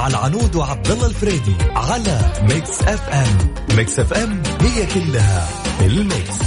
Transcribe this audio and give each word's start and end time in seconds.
مع 0.00 0.06
العنود 0.06 0.56
وعبد 0.56 0.90
الله 0.90 1.06
الفريدي 1.06 1.54
على 1.76 2.20
Mix 2.42 2.82
FM 2.82 3.54
Mix 3.76 3.98
FM 3.98 4.42
هي 4.60 4.86
كلها 4.86 5.48
ال 5.80 5.92
mix. 5.92 6.38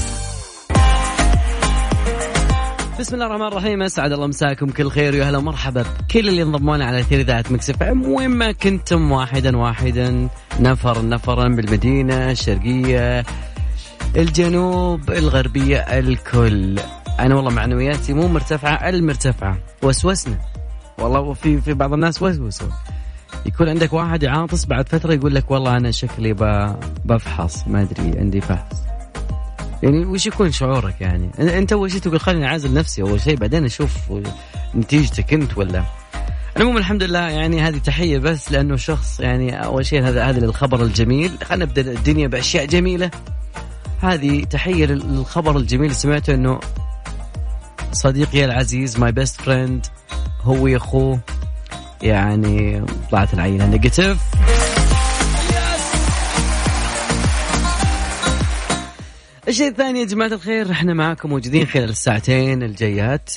بسم 2.99 3.16
الله 3.16 3.25
الرحمن 3.25 3.47
الرحيم 3.47 3.81
أسعد 3.81 4.11
الله 4.11 4.27
مساكم 4.27 4.70
كل 4.70 4.89
خير 4.89 5.13
ويا 5.13 5.30
هلا 5.30 5.38
ومرحبا 5.38 5.81
بكل 5.81 6.30
اللي 6.30 6.44
انضموا 6.44 6.77
لنا 6.77 6.85
على 6.85 6.99
أثير 6.99 7.20
إذاعة 7.20 7.45
Mix 7.49 7.70
FM 7.70 8.12
وين 8.11 8.30
ما 8.30 8.52
كنتم 8.52 9.11
واحدا 9.11 9.58
واحدا 9.58 11.05
نفرا 11.05 11.27
نفرا 11.27 11.48
بالمدينة 11.47 12.31
الشرقية 12.31 13.25
الجنوب 14.16 15.11
الغربية 15.11 15.77
الكل. 15.77 16.80
أنا 17.20 17.35
والله 17.35 17.52
معنوياتي 17.52 18.13
مو 18.13 18.27
مرتفعة 18.27 18.89
المرتفعة 18.89 19.58
وسوسنا. 19.83 20.39
والله 20.97 21.33
في 21.33 21.61
في 21.61 21.73
بعض 21.73 21.94
الناس 21.94 22.22
وسوسوا. 22.22 22.67
يكون 23.46 23.70
عندك 23.70 23.94
واحد 23.94 24.26
عاطس 24.26 24.66
بعد 24.66 24.90
فترة 24.90 25.14
يقول 25.14 25.36
لك 25.36 25.52
والله 25.52 25.78
أنا 25.78 25.92
شكلي 25.92 26.34
بفحص 27.06 27.67
ما 27.67 27.81
أدري 27.81 28.20
عندي 28.20 28.42
فحص. 28.42 28.84
يعني 29.84 30.06
وش 30.06 30.28
يكون 30.28 30.52
شعورك 30.52 31.02
يعني؟ 31.02 31.31
أنت 31.40 31.73
أول 31.73 31.92
شيء 31.92 32.02
تقول 32.02 32.20
خليني 32.20 32.48
أعزل 32.48 32.73
نفسي 32.73 33.02
أول 33.02 33.22
شيء 33.22 33.36
بعدين 33.36 33.66
أشوف 33.66 33.98
نتيجتك 34.75 35.34
أنت 35.34 35.58
ولا؟ 35.58 35.84
المهم 36.58 36.78
الحمد 36.78 37.03
لله 37.03 37.20
يعني 37.20 37.62
هذه 37.62 37.78
تحية 37.78 38.17
بس 38.17 38.52
لأنه 38.52 38.75
شخص 38.75 39.20
يعني 39.20 39.64
أول 39.66 39.86
شيء 39.86 40.03
هذا 40.03 40.23
هذا 40.23 40.40
للخبر 40.40 40.84
الجميل. 40.84 41.31
خلينا 41.44 41.66
نبدأ 41.66 41.81
الدنيا 41.92 42.28
بأشياء 42.28 42.66
جميلة. 42.66 43.12
هذه 44.02 44.44
تحية 44.44 44.86
للخبر 44.86 45.58
الجميل 45.58 45.95
سمعته 45.95 46.34
إنه 46.34 46.59
صديقي 47.92 48.45
العزيز 48.45 49.00
my 49.00 49.11
best 49.11 49.42
friend 49.42 49.86
هو 50.42 50.68
أخوه. 50.68 51.20
يعني 52.04 52.86
طلعت 53.12 53.34
العينه 53.34 53.66
negative 53.66 54.17
الشيء 59.48 59.68
الثاني 59.68 60.00
يا 60.00 60.06
جماعة 60.06 60.28
الخير 60.28 60.72
إحنا 60.72 60.94
معاكم 60.94 61.30
موجودين 61.30 61.66
خلال 61.66 61.90
الساعتين 61.90 62.64
الجايات. 62.64 63.30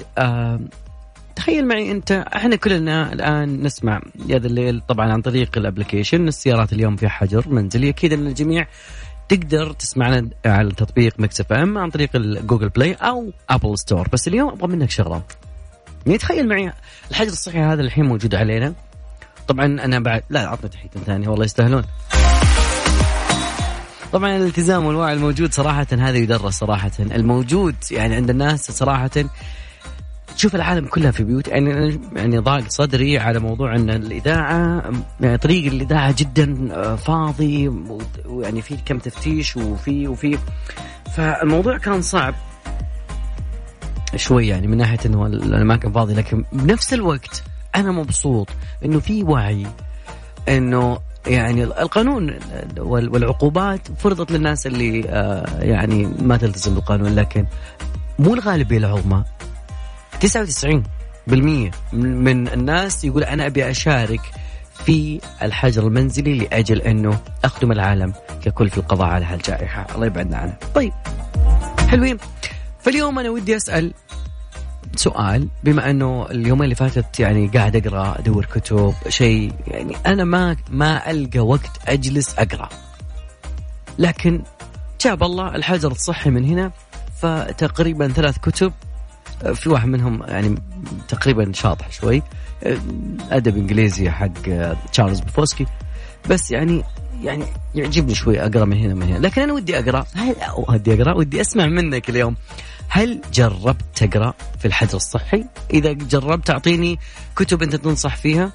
تخيل 1.36 1.68
معي 1.68 1.90
أنت 1.90 2.12
إحنا 2.12 2.56
كلنا 2.56 3.12
الآن 3.12 3.62
نسمع 3.62 4.00
يا 4.26 4.38
ذا 4.38 4.46
الليل 4.46 4.82
طبعا 4.88 5.12
عن 5.12 5.22
طريق 5.22 5.58
ال 5.58 5.64
application. 5.64 6.28
السيارات 6.28 6.72
اليوم 6.72 6.96
في 6.96 7.08
حجر 7.08 7.48
منزلي. 7.48 7.88
أكيد 7.88 8.12
إن 8.12 8.26
الجميع 8.26 8.66
تقدر 9.28 9.72
تسمعنا 9.72 10.28
على 10.46 10.70
تطبيق 10.70 11.14
Mix 11.20 11.40
FM 11.40 11.78
عن 11.78 11.90
طريق 11.90 12.10
ال 12.14 12.22
Google 12.22 12.68
Play 12.68 12.92
أو 12.94 13.30
Apple 13.50 13.78
Store. 13.78 14.08
بس 14.12 14.28
اليوم 14.28 14.48
أبغى 14.48 14.68
منك 14.68 14.90
شغلة. 14.90 15.22
يعني 16.06 16.18
تخيل 16.18 16.48
معي. 16.48 16.72
الحجر 17.10 17.32
الصحي 17.32 17.58
هذا 17.58 17.82
الحين 17.82 18.04
موجود 18.04 18.34
علينا. 18.34 18.74
طبعا 19.48 19.66
أنا 19.66 19.98
بعد 19.98 20.22
لا 20.30 20.48
عطنا 20.48 20.70
تحية 20.70 20.88
ثانية 21.06 21.28
والله 21.28 21.44
يستاهلون. 21.44 21.84
طبعا 24.12 24.36
الالتزام 24.36 24.84
والوعي 24.84 25.12
الموجود 25.12 25.52
صراحة 25.54 25.86
هذا 25.92 26.16
يدرس 26.16 26.54
صراحة. 26.54 26.90
الموجود 27.00 27.74
يعني 27.90 28.14
عند 28.14 28.30
الناس 28.30 28.70
صراحة 28.70 29.10
تشوف 30.36 30.54
العالم 30.54 30.86
كلها 30.86 31.10
في 31.10 31.24
بيوت. 31.24 31.48
يعني 31.48 32.00
يعني 32.16 32.38
ضاق 32.38 32.68
صدري 32.68 33.18
على 33.18 33.38
موضوع 33.38 33.76
إن 33.76 33.90
الإذاعة 33.90 34.82
يعني 35.20 35.38
طريق 35.38 35.72
الإذاعة 35.72 36.14
جدا 36.18 36.68
آه، 36.72 36.96
فاضي 36.96 37.68
ويعني 38.26 38.62
في 38.62 38.76
كم 38.86 38.98
تفتيش 38.98 39.56
وفي 39.56 40.08
وفي. 40.08 40.38
فالموضوع 41.16 41.78
كان 41.78 42.02
صعب. 42.02 42.34
شوي 44.16 44.48
يعني 44.48 44.66
من 44.66 44.76
ناحية 44.76 44.98
إنه 45.06 45.26
الأماكن 45.26 45.92
فاضية 45.92 46.14
لكن 46.14 46.44
بنفس 46.52 46.94
الوقت 46.94 47.42
أنا 47.76 47.92
مبسوط 47.92 48.48
إنه 48.84 49.00
في 49.00 49.22
وعي 49.22 49.66
إنه 50.48 50.98
يعني 51.26 51.64
القانون 51.64 52.38
والعقوبات 52.78 53.80
فرضت 53.98 54.32
للناس 54.32 54.66
اللي 54.66 55.08
آه، 55.08 55.62
يعني 55.62 56.06
ما 56.06 56.36
تلتزم 56.36 56.74
بالقانون 56.74 57.14
لكن 57.14 57.46
مو 58.18 58.34
الغالبيه 58.34 58.78
العظمى 58.78 59.24
99% 60.20 61.32
من 61.92 62.48
الناس 62.48 63.04
يقول 63.04 63.24
أنا 63.24 63.46
أبي 63.46 63.70
أشارك 63.70 64.20
في 64.84 65.20
الحجر 65.42 65.86
المنزلي 65.86 66.34
لأجل 66.34 66.80
إنه 66.80 67.18
أخدم 67.44 67.72
العالم 67.72 68.12
ككل 68.44 68.70
في 68.70 68.78
القضاء 68.78 69.08
على 69.08 69.24
هالجائحة. 69.24 69.86
الله 69.94 70.06
يبعدنا 70.06 70.36
عنها. 70.36 70.58
طيب 70.74 70.92
حلوين. 71.88 72.18
فاليوم 72.86 73.18
أنا 73.18 73.30
ودي 73.30 73.56
أسأل 73.56 73.94
سؤال 74.96 75.48
بما 75.64 75.90
إنه 75.90 76.26
اليومين 76.30 76.64
اللي 76.64 76.74
فاتت 76.74 77.20
يعني 77.20 77.48
قاعد 77.48 77.76
أقرأ 77.76 78.18
أدور 78.18 78.44
كتب 78.44 78.94
شيء 79.08 79.52
يعني 79.66 79.96
أنا 80.06 80.24
ما 80.24 80.56
ما 80.70 81.10
ألقى 81.10 81.40
وقت 81.40 81.70
أجلس 81.86 82.34
أقرأ. 82.38 82.68
لكن 83.98 84.42
جاب 85.00 85.22
الله 85.22 85.56
الحجر 85.56 85.90
الصحي 85.90 86.30
من 86.30 86.44
هنا 86.44 86.72
فتقريبا 87.20 88.08
ثلاث 88.08 88.38
كتب. 88.38 88.72
في 89.54 89.68
واحد 89.68 89.88
منهم 89.88 90.22
يعني 90.22 90.54
تقريبا 91.08 91.52
شاطح 91.52 91.92
شوي 91.92 92.22
أدب 93.30 93.56
إنجليزي 93.56 94.10
حق 94.10 94.32
تشارلز 94.92 95.20
بوكوفسكي. 95.20 95.66
بس 96.30 96.50
يعني 96.50 96.84
يعني 97.22 97.44
يعجبني 97.74 98.14
شوي 98.14 98.40
أقرأ 98.40 98.64
من 98.64 98.76
هنا 98.76 98.94
من 98.94 99.02
هنا. 99.02 99.18
لكن 99.18 99.42
أنا 99.42 99.52
ودي 99.52 99.78
أقرأ 99.78 100.06
ودي 100.68 100.94
أقرأ 100.94 101.14
ودي 101.14 101.40
أسمع 101.40 101.66
منك 101.66 102.10
اليوم. 102.10 102.36
هل 102.88 103.20
جربت 103.32 103.84
تقرأ 103.94 104.34
في 104.58 104.64
الحجر 104.64 104.96
الصحي؟ 104.96 105.44
إذا 105.70 105.92
جربت 105.92 106.50
اعطيني 106.50 106.98
كتب 107.36 107.62
أنت 107.62 107.76
تنصح 107.76 108.16
فيها. 108.16 108.52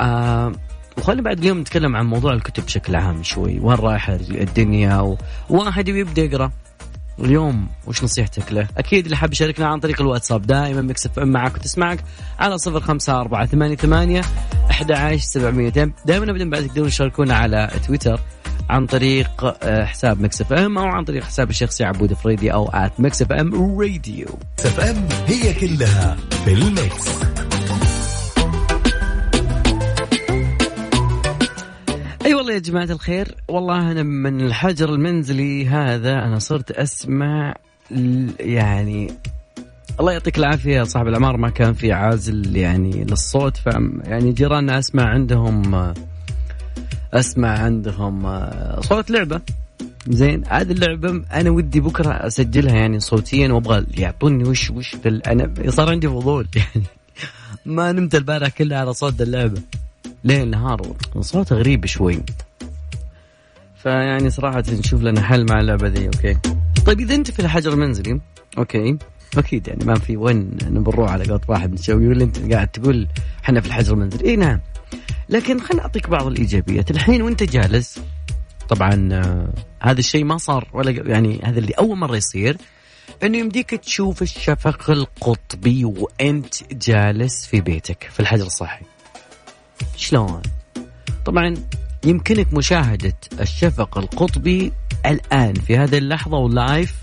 آه 0.00 0.52
وخلينا 0.98 1.22
بعد 1.22 1.38
اليوم 1.38 1.58
نتكلم 1.58 1.96
عن 1.96 2.06
موضوع 2.06 2.32
الكتب 2.32 2.64
بشكل 2.64 2.96
عام 2.96 3.22
شوي، 3.22 3.60
وين 3.60 3.76
رايحه 3.76 4.14
الدنيا 4.14 5.16
وواحد 5.48 5.88
يبي 5.88 6.00
يبدأ 6.00 6.22
يقرأ. 6.22 6.50
اليوم 7.18 7.68
وش 7.86 8.04
نصيحتك 8.04 8.52
له؟ 8.52 8.68
أكيد 8.78 9.04
اللي 9.04 9.16
حاب 9.16 9.32
يشاركنا 9.32 9.66
عن 9.66 9.80
طريق 9.80 10.00
الواتساب 10.00 10.46
دائما 10.46 10.82
Mix 10.82 11.04
FM 11.04 11.18
معك 11.18 11.54
وتسمعك 11.54 12.04
على 12.38 12.58
صفر 12.58 12.80
خمسة 12.80 13.20
أربعة 13.20 13.46
ثمانية 13.46 13.76
ثمانية 13.76 14.22
أحد 14.70 14.92
عشر 14.92 15.18
سبعمية 15.18 15.68
دائما 16.06 16.30
أبدا 16.30 16.50
بعد 16.50 16.66
تقدرون 16.66 16.88
تشاركونا 16.88 17.34
على 17.34 17.70
تويتر 17.86 18.20
عن 18.70 18.86
طريق 18.86 19.56
آه، 19.62 19.84
حساب 19.84 20.20
Mix 20.20 20.40
FM 20.40 20.78
أو 20.78 20.84
عن 20.84 21.04
طريق 21.04 21.24
حساب 21.24 21.50
الشخصي 21.50 21.84
عبود 21.84 22.12
فريدي 22.12 22.52
أو 22.52 22.68
at 22.68 22.92
Mix 22.98 23.22
FM 23.22 23.78
Radio. 23.80 24.26
Mix 24.58 24.66
FM 24.66 25.08
هي 25.26 25.54
كلها 25.54 26.16
في 26.44 26.52
ال 26.52 26.66
mix 26.66 27.08
أي 32.22 32.26
أيوة 32.26 32.38
والله 32.38 32.54
يا 32.54 32.58
جماعة 32.58 32.84
الخير 32.84 33.36
والله 33.48 33.92
أنا 33.92 34.02
من 34.02 34.40
الحجر 34.40 34.88
المنزلي 34.94 35.66
هذا 35.66 36.12
أنا 36.12 36.38
صرت 36.38 36.70
أسمع 36.70 37.54
يعني 38.40 39.10
الله 40.00 40.12
يعطيك 40.12 40.38
العافية 40.38 40.76
يا 40.76 40.84
صاحب 40.84 41.06
العمار 41.06 41.36
ما 41.36 41.50
كان 41.50 41.72
في 41.72 41.92
عازل 41.92 42.56
يعني 42.56 43.04
للصوت 43.04 43.56
ف 43.56 43.66
يعني 44.04 44.32
جيراننا 44.32 44.78
أسمع 44.78 45.04
عندهم 45.04 45.74
آه، 45.74 45.94
أسمع 47.14 47.48
عندهم 47.48 48.26
آه، 48.26 48.80
صوت 48.80 49.10
لعبة؟ 49.10 49.40
زين 50.08 50.42
هذه 50.48 50.72
اللعبة 50.72 51.24
أنا 51.32 51.50
ودي 51.50 51.80
بكرة 51.80 52.10
أسجلها 52.10 52.74
يعني 52.74 53.00
صوتيا 53.00 53.52
وأبغى 53.52 53.86
يعطوني 53.96 54.44
وش 54.44 54.70
وش 54.70 54.96
أنا 55.06 55.54
صار 55.68 55.90
عندي 55.90 56.08
فضول 56.08 56.48
يعني. 56.56 56.86
ما 57.66 57.92
نمت 57.92 58.14
البارح 58.14 58.48
كلها 58.48 58.78
على 58.78 58.92
صوت 58.92 59.22
اللعبة. 59.22 59.62
ليل 60.24 60.50
نهار 60.50 60.82
صوتها 61.20 61.58
غريب 61.58 61.86
شوي. 61.86 62.22
فيعني 63.76 64.30
صراحة 64.30 64.64
نشوف 64.68 65.02
لنا 65.02 65.20
حل 65.20 65.46
مع 65.50 65.60
اللعبة 65.60 65.88
دي 65.88 66.06
okay. 66.06 66.36
طيب 66.86 67.00
إذا 67.00 67.14
أنت 67.14 67.30
في 67.30 67.40
الحجر 67.40 67.72
المنزلي 67.72 68.20
okay. 68.58 68.98
أكيد 69.38 69.68
يعني 69.68 69.84
ما 69.84 69.94
في 69.94 70.16
وين 70.16 70.50
نروح 70.70 71.10
على 71.12 71.24
قولة 71.24 71.40
واحد 71.48 71.72
نسوي 71.72 72.04
يقول 72.04 72.22
أنت 72.22 72.52
قاعد 72.52 72.68
تقول 72.68 73.08
إحنا 73.44 73.60
في 73.60 73.66
الحجر 73.66 73.94
المنزلي. 73.94 74.30
إي 74.30 74.36
نعم. 74.36 74.60
لكن 75.28 75.60
خليني 75.60 75.82
أعطيك 75.82 76.08
بعض 76.08 76.26
الإيجابيات. 76.26 76.90
الحين 76.90 77.22
وأنت 77.22 77.42
جالس 77.42 77.98
طبعا 78.68 79.08
آه 79.12 79.48
هذا 79.82 79.98
الشيء 79.98 80.24
ما 80.24 80.38
صار 80.38 80.68
ولا 80.72 80.90
يعني 80.90 81.40
هذا 81.44 81.58
اللي 81.58 81.72
أول 81.72 81.98
مرة 81.98 82.16
يصير 82.16 82.56
إنه 83.22 83.38
يمديك 83.38 83.70
تشوف 83.70 84.22
الشفق 84.22 84.90
القطبي 84.90 85.84
وأنت 85.84 86.54
جالس 86.72 87.46
في 87.46 87.60
بيتك 87.60 88.08
في 88.12 88.20
الحجر 88.20 88.46
الصحي. 88.46 88.84
شلون؟ 89.96 90.42
طبعا 91.24 91.54
يمكنك 92.04 92.54
مشاهدة 92.54 93.14
الشفق 93.40 93.98
القطبي 93.98 94.72
الآن 95.06 95.54
في 95.54 95.76
هذه 95.76 95.98
اللحظة 95.98 96.36
واللايف. 96.36 96.94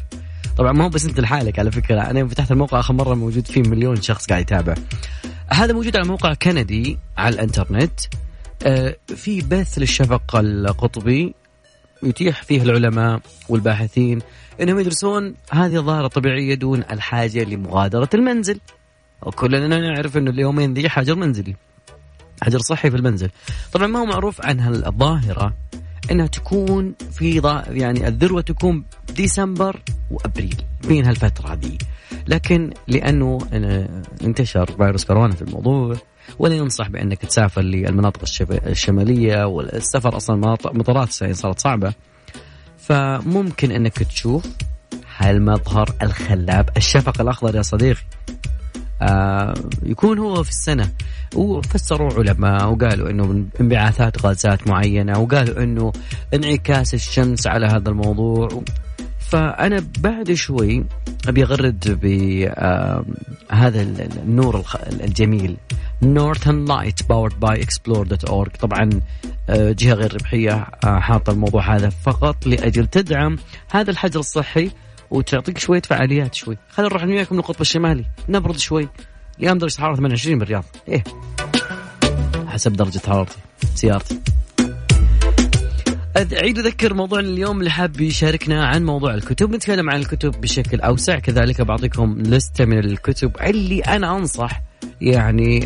طبعا 0.58 0.72
ما 0.72 0.86
هو 0.86 0.90
بس 0.90 1.06
أنت 1.06 1.20
لحالك 1.20 1.60
على 1.60 1.72
فكرة 1.72 2.18
يوم 2.18 2.28
فتحت 2.28 2.52
الموقع 2.52 2.80
آخر 2.80 2.94
مرة 2.94 3.16
موجود 3.16 3.48
فيه 3.48 3.62
مليون 3.62 4.02
شخص 4.02 4.28
قاعد 4.28 4.42
يتابع. 4.42 4.76
هذا 5.54 5.74
موجود 5.74 5.98
على 5.98 6.08
موقع 6.08 6.34
كندي 6.34 6.98
على 7.18 7.36
الانترنت. 7.36 8.00
آه، 8.64 8.96
في 9.08 9.42
بث 9.42 9.78
للشفق 9.78 10.36
القطبي 10.36 11.34
يتيح 12.04 12.44
فيه 12.44 12.62
العلماء 12.62 13.22
والباحثين 13.50 14.20
إنهم 14.62 14.80
يدرسون 14.80 15.36
هذه 15.52 15.76
الظاهرة 15.76 16.06
الطبيعية 16.06 16.56
دون 16.56 16.84
الحاجة 16.92 17.44
لمغادرة 17.44 18.10
المنزل. 18.14 18.60
وكلنا 19.22 19.68
نعرف 19.68 20.18
إنه 20.18 20.32
اليومين 20.32 20.74
ذي 20.74 20.90
حجر 20.90 21.16
منزلي 21.16 21.56
حجر 22.44 22.60
صحي 22.60 22.92
في 22.92 22.98
المنزل. 22.98 23.30
طبعا 23.74 23.88
ما 23.88 24.00
هو 24.00 24.06
معروف 24.06 24.46
عن 24.46 24.60
هالظاهرة. 24.60 25.54
إنها 26.12 26.28
تكون 26.28 26.94
في 27.12 27.42
يعني 27.70 28.08
الذروة 28.08 28.42
تكون 28.42 28.84
ديسمبر 29.16 29.80
وأبريل 30.12 30.56
بين 30.88 31.06
هالفترة 31.06 31.56
دي 31.56 31.78
لكن 32.28 32.74
لأنه 32.88 33.38
انتشر 34.24 34.66
فيروس 34.66 35.06
كورونا 35.06 35.36
في 35.36 35.42
الموضوع 35.42 35.96
ولا 36.40 36.56
ينصح 36.56 36.88
بأنك 36.88 37.18
تسافر 37.18 37.62
للمناطق 37.62 38.22
الشمالية 38.52 39.44
والسفر 39.46 40.18
أصلا 40.18 40.36
مطارات 40.74 41.12
صارت 41.12 41.60
صعبة. 41.60 41.94
فممكن 42.78 43.72
إنك 43.72 43.94
تشوف 43.94 44.46
هالمظهر 45.18 45.96
الخلاب 46.02 46.70
الشفق 46.78 47.22
الأخضر 47.22 47.56
يا 47.56 47.62
صديقي. 47.62 48.02
آه 48.30 48.59
يكون 49.84 50.20
هو 50.20 50.44
في 50.44 50.50
السنة. 50.50 50.90
وفسروا 51.36 52.14
علماء 52.14 52.70
وقالوا 52.72 53.10
إنه 53.10 53.46
انبعاثات 53.62 54.26
غازات 54.26 54.68
معينة 54.68 55.20
وقالوا 55.20 55.64
إنه 55.64 55.92
انعكاس 56.34 56.94
الشمس 56.94 57.48
على 57.48 57.66
هذا 57.66 57.90
الموضوع. 57.90 58.64
فأنا 59.20 59.84
بعد 60.00 60.34
شوي 60.34 60.86
أبي 61.28 61.44
أغرد 61.44 62.00
بهذا 62.02 63.82
النور 63.82 64.66
الجميل. 65.04 65.58
northern 66.02 66.66
light 66.66 67.10
powered 67.10 67.40
by 67.40 67.62
Explore 67.62 68.08
dot 68.08 68.58
طبعا 68.60 68.90
آه، 69.50 69.72
جهة 69.72 69.94
غير 69.94 70.14
ربحية 70.14 70.68
آه، 70.86 71.00
حاطه 71.00 71.32
الموضوع 71.32 71.76
هذا 71.76 71.90
فقط 71.90 72.48
لأجل 72.48 72.88
تدعم 72.88 73.38
هذا 73.72 73.92
الحجر 73.92 74.20
الصحي. 74.20 74.72
وتعطيك 75.12 75.58
شوية 75.58 75.82
فعاليات 75.82 76.36
شوي. 76.36 76.58
خلينا 76.70 76.90
نروح 76.90 77.04
وياكم 77.04 77.36
للقطب 77.36 77.62
الشمالي. 77.62 78.06
نبرد 78.30 78.58
شوي. 78.58 78.90
اليوم 79.40 79.58
درجة 79.58 79.82
حرارة 79.82 79.96
28 79.96 80.40
بالرياض. 80.40 80.64
إيه. 80.88 81.04
حسب 82.48 82.74
درجة 82.74 83.02
حرارتي. 83.08 83.38
سيارتي. 83.76 84.20
أعيد 86.18 86.58
أذكر 86.60 86.94
موضوع 86.94 87.20
اليوم 87.20 87.60
اللي 87.60 87.70
حاب 87.70 88.02
يشاركنا 88.02 88.66
عن 88.66 88.86
موضوع 88.86 89.14
الكتب. 89.14 89.56
نتكلم 89.56 89.90
عن 89.90 90.00
الكتب 90.00 90.42
بشكل 90.42 90.82
أوسع. 90.82 91.20
كذلك 91.20 91.62
بعطيكم 91.62 92.22
لستة 92.22 92.66
من 92.66 92.80
الكتب 92.80 93.38
اللي 93.42 93.80
أنا 93.82 94.18
أنصح. 94.18 94.62
يعني 95.02 95.60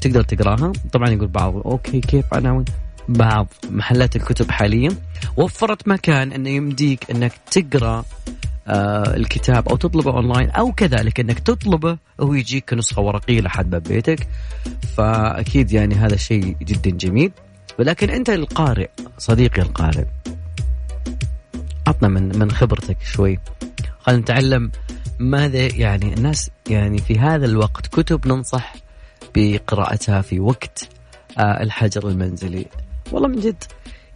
تقدر 0.00 0.22
تقراها. 0.22 0.72
طبعا 0.92 1.10
يقول 1.10 1.28
بعض 1.28 1.56
أوكي 1.56 2.00
كيف 2.00 2.34
عناوين 2.34 2.64
بعض 3.08 3.48
محلات 3.70 4.16
الكتب 4.16 4.50
حاليا. 4.50 4.90
وفرت 5.36 5.88
مكان 5.88 6.32
أنه 6.32 6.50
يمديك 6.50 7.10
أنك 7.10 7.32
تقرأ 7.50 7.98
آه 7.98 8.04
الكتاب 8.68 9.68
أو 9.68 9.76
تطلبه 9.76 10.12
أونلاين 10.12 10.50
أو 10.50 10.72
كذلك 10.72 11.20
إنك 11.20 11.38
تطلبه 11.38 11.98
وهو 12.18 12.34
يجيك 12.34 12.70
كنسخه 12.70 13.02
ورقية 13.02 13.40
لحد 13.40 13.70
باب 13.70 13.82
بيتك. 13.82 14.28
فأكيد 14.96 15.72
يعني 15.72 15.94
هذا 15.94 16.16
شيء 16.16 16.56
جدا 16.62 16.90
جميل. 16.90 17.32
ولكن 17.78 18.10
أنت 18.10 18.30
القارئ 18.30 18.88
صديقي 19.18 19.62
القارئ 19.62 20.04
عطنا 21.86 22.08
من 22.08 22.38
من 22.38 22.50
خبرتك 22.50 22.96
شوي. 23.02 23.38
خلينا 24.00 24.20
نتعلم 24.20 24.70
ماذا 25.18 25.76
يعني 25.76 26.14
الناس 26.14 26.50
يعني 26.70 26.98
في 26.98 27.18
هذا 27.18 27.46
الوقت 27.46 27.86
كتب 27.86 28.28
ننصح 28.28 28.74
بقراءتها 29.34 30.22
في 30.22 30.40
وقت 30.40 30.88
آه 31.38 31.62
الحجر 31.62 32.08
المنزلي. 32.08 32.66
والله 33.12 33.28
من 33.28 33.40
جد 33.40 33.64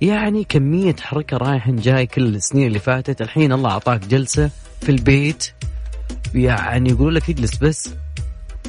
يعني 0.03 0.45
كمية 0.45 0.97
حركة 1.01 1.37
رايح 1.37 1.71
جاي 1.71 2.07
كل 2.07 2.35
السنين 2.35 2.67
اللي 2.67 2.79
فاتت. 2.79 3.23
الحين 3.23 3.53
الله 3.53 3.71
أعطاك 3.71 4.07
جلسة 4.07 4.51
في 4.81 4.89
البيت. 4.89 5.53
يعني 6.35 6.91
يقولوا 6.91 7.11
لك 7.11 7.31
اجلس 7.31 7.57
بس. 7.57 7.95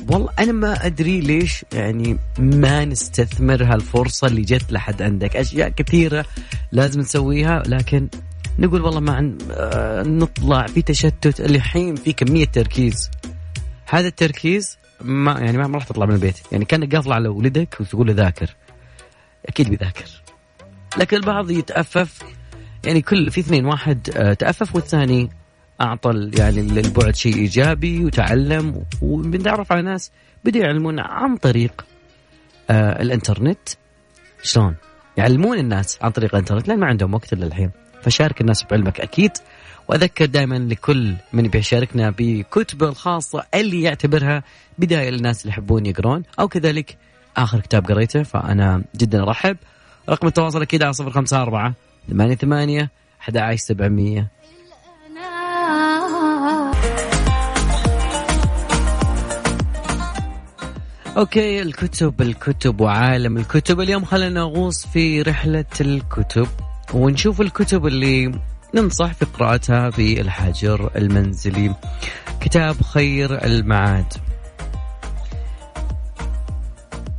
والله 0.09 0.29
أنا 0.39 0.51
ما 0.51 0.85
أدري 0.85 1.21
ليش 1.21 1.65
يعني 1.73 2.17
ما 2.39 2.85
نستثمر 2.85 3.63
هالفرصة 3.63 4.27
اللي 4.27 4.41
جت 4.41 4.71
لحد 4.71 5.01
عندك. 5.01 5.35
أشياء 5.35 5.69
كثيرة 5.69 6.25
لازم 6.71 6.99
نسويها 6.99 7.63
لكن 7.65 8.09
نقول 8.59 8.81
والله 8.81 8.99
ما 8.99 9.13
عن... 9.13 9.37
آه 9.51 10.03
نطلع 10.03 10.67
في 10.67 10.81
تشتت. 10.81 11.41
الحين 11.41 11.95
في 11.95 12.13
كمية 12.13 12.45
تركيز. 12.45 13.11
هذا 13.85 14.07
التركيز 14.07 14.77
ما 15.01 15.39
يعني 15.39 15.57
ما 15.57 15.67
راح 15.67 15.83
تطلع 15.83 16.05
من 16.05 16.15
البيت. 16.15 16.37
يعني 16.51 16.65
كأنك 16.65 16.95
قافل 16.95 17.13
على 17.13 17.27
ولدك 17.27 17.77
وتقول 17.79 18.07
له 18.07 18.13
ذاكر. 18.13 18.55
أكيد 19.45 19.69
بيذاكر. 19.69 20.22
لكن 20.97 21.17
البعض 21.17 21.51
يتأفف. 21.51 22.19
يعني 22.85 23.01
كل 23.01 23.31
في 23.31 23.39
اثنين 23.39 23.65
واحد 23.65 24.09
آه، 24.15 24.33
تأفف 24.33 24.75
والثاني 24.75 25.29
أعطى 25.81 26.31
يعني 26.39 26.61
للبعد 26.61 27.15
شيء 27.15 27.35
إيجابي 27.35 28.05
وتعلم 28.05 28.85
وبنتعرف 29.01 29.71
على 29.71 29.81
ناس 29.81 30.11
بدأوا 30.43 30.65
يعلمون 30.65 30.99
عن 30.99 31.37
طريق 31.37 31.85
آه 32.69 33.01
الإنترنت. 33.01 33.69
شلون؟ 34.43 34.75
يعلمون 35.17 35.57
الناس 35.57 35.99
عن 36.01 36.11
طريق 36.11 36.35
الإنترنت 36.35 36.67
لأن 36.67 36.79
ما 36.79 36.87
عندهم 36.87 37.13
وقت 37.13 37.33
إلا 37.33 37.45
الحين. 37.45 37.71
فشارك 38.01 38.41
الناس 38.41 38.63
بعلمك 38.63 39.01
أكيد. 39.01 39.31
وأذكر 39.87 40.25
دائما 40.25 40.55
لكل 40.55 41.15
من 41.33 41.43
بيشاركنا 41.43 42.13
بكتبة 42.17 42.89
الخاصة 42.89 43.43
اللي 43.55 43.81
يعتبرها 43.81 44.43
بداية 44.77 45.09
للناس 45.09 45.41
اللي 45.41 45.49
يحبون 45.49 45.85
يقرون. 45.85 46.23
أو 46.39 46.47
كذلك 46.47 46.97
آخر 47.37 47.59
كتاب 47.59 47.85
قريته 47.85 48.23
فأنا 48.23 48.83
جدا 48.95 49.23
أرحب. 49.23 49.57
رقم 50.09 50.27
التواصل 50.27 50.61
أكيد 50.61 50.83
على 50.83 50.93
صفر 50.93 51.11
خمسة 51.11 51.41
أربعة 51.41 51.73
ثمانية 52.09 52.35
ثمانية 52.35 52.91
أحد 53.21 53.37
عشر 53.37 53.57
سبعمية. 53.57 54.31
أوكي 61.17 61.61
الكتب 61.61 62.21
الكتب 62.21 62.81
وعالم 62.81 63.37
الكتب. 63.37 63.79
اليوم 63.79 64.05
خلينا 64.05 64.39
نغوص 64.39 64.87
في 64.87 65.21
رحلة 65.21 65.65
الكتب 65.81 66.47
ونشوف 66.93 67.41
الكتب 67.41 67.87
اللي 67.87 68.39
ننصح 68.75 69.13
في 69.13 69.25
قراءتها 69.25 69.89
في 69.89 70.21
الحجر 70.21 70.91
المنزلي. 70.95 71.75
كتاب 72.41 72.81
خير 72.81 73.45
المعاد. 73.45 74.13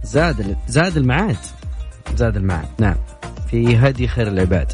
زاد 0.02 0.56
زاد 0.68 0.96
المعاد. 0.96 1.36
زاد 2.16 2.36
المعاد 2.36 2.68
نعم. 2.78 2.94
في 3.50 3.76
هدي 3.76 4.08
خير 4.08 4.28
العباد. 4.28 4.72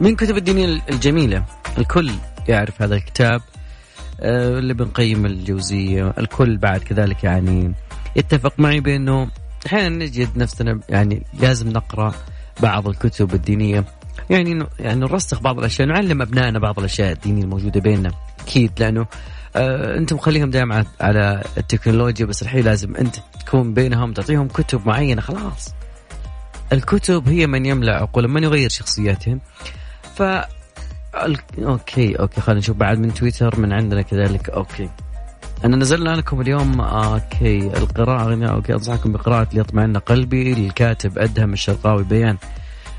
من 0.00 0.16
كتب 0.16 0.36
الدينية 0.36 0.82
الجميلة 0.90 1.44
الكل 1.78 2.10
يعرف 2.48 2.82
هذا 2.82 2.94
الكتاب 2.94 3.40
آه، 4.20 4.58
اللي 4.58 4.74
بنقيم 4.74 5.26
الجوزية 5.26 6.14
الكل 6.18 6.56
بعد 6.56 6.80
كذلك 6.80 7.24
يعني 7.24 7.72
يتفق 8.16 8.52
معي 8.58 8.80
بأنه 8.80 9.28
أحيانا 9.66 9.88
نجد 9.88 10.36
نفسنا 10.36 10.80
يعني 10.88 11.22
لازم 11.40 11.68
نقرأ 11.68 12.14
بعض 12.62 12.88
الكتب 12.88 13.34
الدينية. 13.34 13.84
يعني 14.30 14.66
يعني 14.80 15.00
نرسخ 15.00 15.40
بعض 15.40 15.58
الأشياء 15.58 15.88
نعلم 15.88 16.22
أبنائنا 16.22 16.58
بعض 16.58 16.78
الأشياء 16.78 17.12
الدينية 17.12 17.42
الموجودة 17.42 17.80
بيننا. 17.80 18.10
أكيد 18.40 18.72
لأنه 18.78 19.06
آه 19.56 19.98
انت 19.98 20.12
مخليهم 20.12 20.50
دائما 20.50 20.84
على 21.00 21.42
التكنولوجيا 21.58 22.26
بس 22.26 22.42
الحين 22.42 22.64
لازم 22.64 22.96
أنت 22.96 23.16
تكون 23.46 23.74
بينهم 23.74 24.12
تعطيهم 24.12 24.48
كتب 24.48 24.86
معينة 24.86 25.20
خلاص. 25.20 25.74
الكتب 26.72 27.28
هي 27.28 27.46
من 27.46 27.66
يملأ 27.66 27.96
عقولهم 27.96 28.32
من 28.32 28.42
يغير 28.42 28.68
شخصياتهم 28.68 29.40
ف 30.14 30.22
okay 31.58 32.18
okay 32.18 32.40
خلينا 32.40 32.60
نشوف 32.60 32.76
بعد 32.76 32.98
من 32.98 33.14
تويتر 33.14 33.60
من 33.60 33.72
عندنا 33.72 34.02
كذلك 34.02 34.50
okay. 34.50 34.88
أنا 35.64 35.76
نزلنا 35.76 36.10
لكم 36.10 36.40
اليوم 36.40 36.80
okay 36.80 37.58
القراءة 37.58 38.46
okay 38.46 38.72
أنصحكم 38.72 39.12
بقراءة 39.12 39.48
ليطمئن 39.52 39.96
قلبي 39.96 40.54
للكاتب 40.54 41.18
أدهم 41.18 41.52
الشرقاوي 41.52 42.04
بيان. 42.04 42.36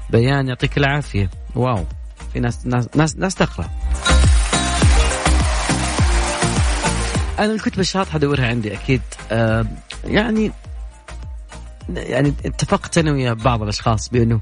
بيان 0.09 0.47
يعطيك 0.47 0.77
العافية. 0.77 1.29
wow 1.55 1.86
في 2.33 2.39
ناس 2.39 2.67
ناس 2.67 2.89
ناس, 2.95 3.17
ناس 3.17 3.35
تقرأ. 3.35 3.69
أنا 7.39 7.53
الكتب 7.53 7.79
الشاطحة 7.79 8.15
أدورها 8.15 8.47
عندي 8.47 8.73
أكيد 8.73 9.01
آه 9.31 9.65
يعني 10.05 10.51
يعني 11.98 12.33
اتفقت 12.45 12.98
أنا 12.98 13.12
ويا 13.12 13.33
بعض 13.33 13.62
الأشخاص 13.62 14.10
بأنه 14.10 14.41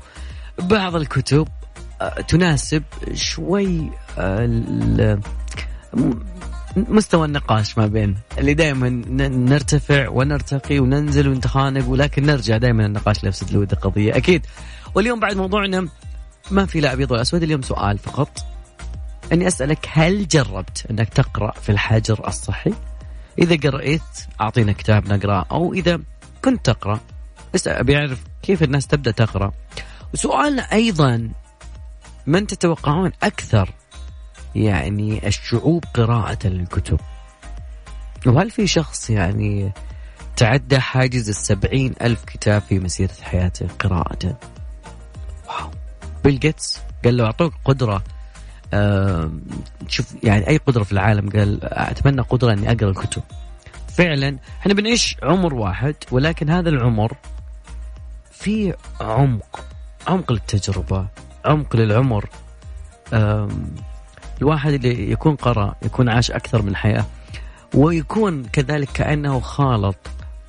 بعض 0.60 0.96
الكتب 0.96 1.48
تناسب 2.28 2.84
شوي 3.14 3.92
آه، 4.18 5.20
مستوى 6.76 7.26
النقاش 7.26 7.78
ما 7.78 7.88
بين 7.88 8.16
اللي 8.38 8.54
دائما 8.54 8.90
نرتفع 9.28 10.10
ونرتقي 10.10 10.80
وننزل 10.80 11.28
ونتخانق 11.28 11.90
ولكن 11.90 12.26
نرجع 12.26 12.58
دائما 12.58 12.86
النقاش 12.86 13.24
لنفس 13.24 13.52
الود 13.52 13.72
القضية 13.72 14.18
أكيد 14.18 14.46
واليوم 14.96 15.20
بعد 15.20 15.36
موضوعنا 15.36 15.88
ما 16.52 16.66
في 16.66 16.80
لا 16.80 16.94
ابيض 16.94 17.12
ولا 17.12 17.22
أسود 17.22 17.44
اليوم 17.44 17.62
سؤال 17.62 17.98
فقط 17.98 18.46
أني 19.34 19.48
أسألك 19.48 19.90
هل 19.92 20.28
جربت 20.28 20.86
أنك 20.92 21.10
تقرأ 21.10 21.52
في 21.52 21.72
الحجر 21.72 22.28
الصحي؟ 22.28 22.74
إذا 23.40 23.56
قرأت 23.56 24.20
أعطينا 24.42 24.72
كتاب 24.72 25.14
نقرأه 25.14 25.46
أو 25.52 25.74
إذا 25.74 26.00
كنت 26.46 26.66
تقرأ 26.66 27.00
ابي 27.68 27.98
اعرف 27.98 28.24
كيف 28.42 28.64
الناس 28.64 28.88
تبدأ 28.88 29.12
تقرأ. 29.12 29.52
وسؤالنا 30.14 30.62
أيضا 30.62 31.30
من 32.28 32.48
تتوقعون 32.48 33.12
أكثر 33.24 33.74
يعني 34.56 35.28
الشعوب 35.28 35.84
قراءة 35.94 36.48
للكتب؟ 36.48 37.00
وهل 38.26 38.52
في 38.52 38.68
شخص 38.68 39.10
يعني 39.10 39.72
تعدى 40.38 40.80
حاجز 40.80 41.30
السبعين 41.30 41.94
ألف 42.02 42.24
كتاب 42.26 42.62
في 42.62 42.80
مسيرة 42.80 43.14
حياته 43.22 43.68
قراءة؟ 43.80 44.38
واو. 45.48 45.70
بيل 46.24 46.40
جيتس 46.40 46.80
قال 47.06 47.18
له 47.18 47.26
أعطوك 47.26 47.54
قدرة 47.66 48.04
شوف 49.88 50.16
يعني 50.24 50.48
أي 50.48 50.58
قدرة 50.58 50.84
في 50.84 50.92
العالم 50.92 51.30
قال 51.30 51.60
أتمنى 51.64 52.22
قدرة 52.22 52.54
أني 52.54 52.72
أقرأ 52.72 52.90
الكتب. 52.90 53.24
فعلا 53.88 54.38
إحنا 54.62 54.74
بنعيش 54.74 55.18
عمر 55.24 55.54
واحد 55.54 55.96
ولكن 56.12 56.50
هذا 56.50 56.70
العمر 56.70 57.14
في 58.40 58.74
عمق 59.02 59.66
عمق 60.08 60.32
للتجربة 60.32 61.08
عمق 61.46 61.76
للعمر. 61.76 62.30
الواحد 64.42 64.74
اللي 64.74 65.12
يكون 65.12 65.36
قرأ 65.36 65.76
يكون 65.86 66.10
عاش 66.10 66.32
أكثر 66.32 66.62
من 66.62 66.76
حياة. 66.76 67.06
ويكون 67.74 68.44
كذلك 68.44 68.90
كأنه 68.94 69.40
خالط 69.40 69.96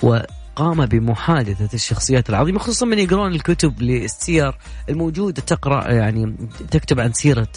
وقام 0.02 0.86
بمحادثة 0.86 1.74
الشخصيات 1.74 2.30
العظيمة 2.30 2.58
خصوصا 2.58 2.86
من 2.86 2.98
يقرون 2.98 3.32
الكتب 3.34 3.82
للسير 3.82 4.58
الموجودة 4.88 5.42
تقرأ 5.42 5.92
يعني 5.92 6.36
تكتب 6.70 7.00
عن 7.00 7.12
سيرة 7.12 7.48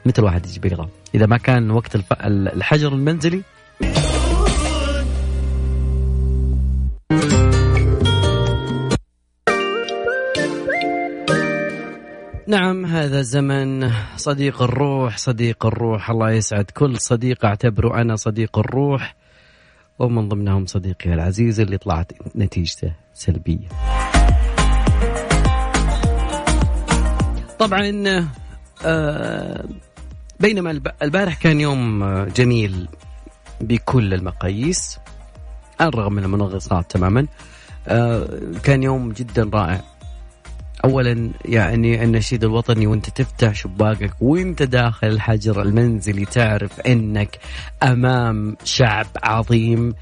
متى 0.07 0.21
الواحد 0.21 0.47
يجي 0.47 0.61
بيقرأ. 0.61 0.89
إذا 1.15 1.27
ما 1.27 1.37
كان 1.37 1.71
وقت 1.71 1.95
الف... 1.95 2.13
الحجر 2.23 2.93
المنزلي. 2.93 3.43
نعم 12.49 12.87
هذا 12.87 13.23
زمن 13.23 13.91
صديق 14.17 14.63
الروح 14.63 15.17
صديق 15.17 15.67
الروح. 15.67 16.11
الله 16.11 16.31
يسعد 16.31 16.65
كل 16.65 17.01
صديق 17.01 17.45
أعتبره 17.45 18.01
أنا 18.01 18.17
صديق 18.17 18.59
الروح. 18.59 19.17
ومن 19.99 20.29
ضمنهم 20.29 20.67
صديقي 20.67 21.15
العزيز 21.15 21.61
اللي 21.61 21.79
طلعت 21.79 22.13
نتيجته 22.37 22.93
سلبية. 23.15 23.69
طبعا 27.59 28.27
آه 28.85 29.65
بينما 30.41 30.81
البارح 31.03 31.35
كان 31.35 31.61
يوم 31.61 32.05
جميل 32.25 32.89
بكل 33.61 34.15
المقاييس 34.15 34.99
على 35.81 35.89
الرغم 35.89 36.13
من 36.13 36.25
المنغصات 36.25 36.91
تماما 36.91 37.27
آه 37.89 38.29
كان 38.63 38.83
يوم 38.83 39.13
جدا 39.13 39.51
رائع 39.55 39.81
اولا 40.85 41.31
يعني 41.45 42.05
النشيد 42.05 42.45
الوطني 42.45 42.87
وأنت 42.87 43.11
تفتح 43.11 43.55
شباكك 43.55 44.13
وأنت 44.21 44.63
داخل 44.63 45.07
الحجر 45.07 45.63
المنزلي 45.63 46.25
تعرف 46.25 46.81
أنك 46.81 47.39
أمام 47.83 48.57
شعب 48.65 49.07
عظيم. 49.23 49.95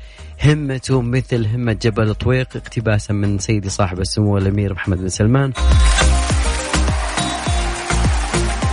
همته 0.45 1.03
مثل 1.03 1.47
همة 1.47 1.73
جبل 1.73 2.15
طويق 2.15 2.57
اقتباسا 2.57 3.15
من 3.15 3.39
سيدي 3.39 3.69
صاحب 3.69 4.01
السمو 4.01 4.39
الأمير 4.39 4.73
محمد 4.73 4.99
بن 4.99 5.09
سلمان. 5.09 5.53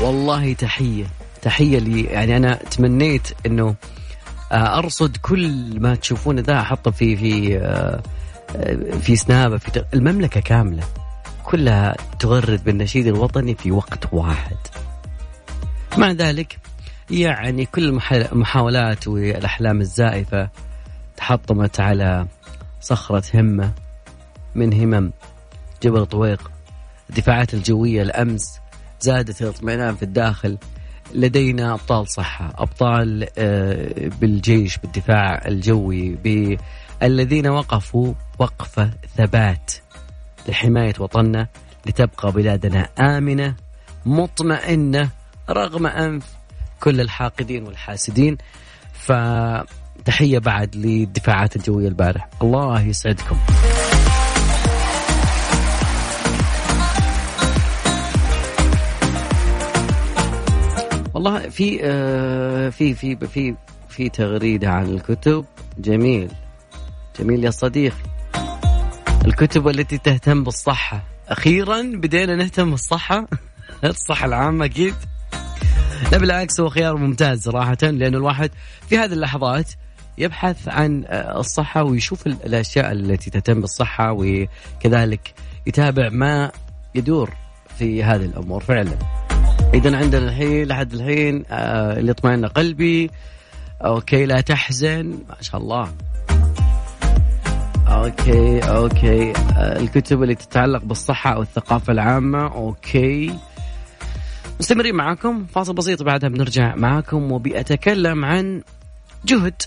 والله 0.01 0.53
تحية. 0.53 1.05
تحية 1.41 1.79
لي. 1.79 2.03
يعني 2.03 2.38
أنا 2.38 2.53
تمنيت 2.53 3.27
إنه 3.46 3.75
أرصد 4.51 5.17
كل 5.17 5.79
ما 5.79 5.96
تشوفونه. 5.96 6.41
ذا 6.41 6.60
أحطه 6.60 6.91
في 6.91 7.15
في 7.15 7.60
في 9.01 9.15
سنابة 9.15 9.58
في 9.58 9.84
المملكة 9.93 10.41
كاملة. 10.41 10.84
كلها 11.43 11.95
تغرد 12.19 12.63
بالنشيد 12.63 13.07
الوطني 13.07 13.55
في 13.55 13.71
وقت 13.71 14.13
واحد. 14.13 14.57
مع 15.98 16.12
ذلك 16.12 16.57
يعني 17.10 17.65
كل 17.65 18.00
المحاولات 18.12 19.07
والأحلام 19.07 19.81
الزائفة 19.81 20.50
تحطمت 21.17 21.79
على 21.79 22.27
صخرة 22.81 23.24
همة 23.33 23.71
من 24.55 24.74
همم 24.74 25.12
جبل 25.83 26.05
طويق. 26.05 26.51
الدفاعات 27.10 27.53
الجوية 27.53 28.01
الأمس 28.01 28.60
زادت 29.00 29.41
الاطمئنان 29.41 29.95
في 29.95 30.03
الداخل. 30.03 30.57
لدينا 31.13 31.74
أبطال 31.74 32.07
صحة 32.07 32.53
أبطال 32.57 33.27
بالجيش 34.21 34.77
بالدفاع 34.77 35.41
الجوي 35.48 36.57
الذين 37.03 37.48
وقفوا 37.48 38.13
وقفة 38.39 38.91
ثبات. 39.17 39.71
لحماية 40.50 40.93
وطننا 41.00 41.48
لتبقى 41.86 42.31
بلادنا 42.31 42.89
آمنة 43.00 43.55
مطمئنة 44.05 45.10
رغم 45.50 45.88
أنف 45.88 46.25
كل 46.79 47.01
الحاقدين 47.01 47.63
والحاسدين. 47.63 48.38
فتحية 48.93 50.39
بعد 50.39 50.75
للدفاعات 50.75 51.55
الجوية 51.55 51.88
البارح 51.88 52.29
الله 52.41 52.81
يسعدكم. 52.81 53.38
والله 61.13 61.50
في 61.50 61.79
آه 61.83 62.69
في 62.69 62.93
في 62.93 63.15
في 63.15 63.55
في 63.89 64.10
تغريدة 64.10 64.69
عن 64.69 64.86
الكتب. 64.86 65.45
جميل. 65.77 66.31
جميل 67.19 67.43
يا 67.43 67.51
صديقي. 67.51 67.95
الكتب 69.25 69.67
التي 69.67 69.97
تهتم 69.97 70.43
بالصحة. 70.43 71.03
أخيرا 71.27 71.81
بدينا 71.81 72.35
نهتم 72.35 72.71
بالصحة. 72.71 73.27
الصحة 73.83 74.25
العامة 74.25 74.65
أكيد. 74.65 74.95
لا 76.11 76.17
بالعكس 76.17 76.59
هو 76.59 76.69
خيار 76.69 76.97
ممتاز 76.97 77.41
صراحة 77.41 77.77
لأنه 77.81 78.17
الواحد 78.17 78.51
في 78.89 78.97
هذه 78.97 79.13
اللحظات 79.13 79.71
يبحث 80.17 80.67
عن 80.67 81.05
الصحة 81.11 81.83
ويشوف 81.83 82.27
الأشياء 82.27 82.91
التي 82.91 83.29
تهتم 83.29 83.61
بالصحة 83.61 84.11
وكذلك 84.11 85.33
يتابع 85.67 86.09
ما 86.09 86.51
يدور 86.95 87.33
في 87.77 88.03
هذه 88.03 88.25
الأمور. 88.25 88.63
فعلا. 88.63 88.97
إذا 89.73 89.97
عندنا 89.97 90.25
الحين 90.25 90.67
لحد 90.67 90.93
الحين 90.93 91.43
آه 91.51 91.99
ليطمئن 92.00 92.45
قلبي 92.45 93.11
okay 93.81 94.25
لا 94.25 94.41
تحزن. 94.41 95.05
ما 95.05 95.35
شاء 95.41 95.61
الله. 95.61 95.91
okay 98.01 98.59
okay. 98.59 99.33
الكتب 99.58 100.24
اللي 100.24 100.36
تتعلق 100.36 100.84
بالصحة 100.84 101.34
أو 101.34 101.41
الثقافة 101.41 101.93
العامة 101.93 102.53
okay. 102.53 103.35
مستمرين 104.60 104.96
معاكم. 104.96 105.46
فاصل 105.46 105.74
بسيط 105.74 106.03
بعدها 106.03 106.29
بنرجع 106.29 106.75
معاكم 106.75 107.31
وبأتكلم 107.31 108.25
عن 108.25 108.62
جهد. 109.25 109.62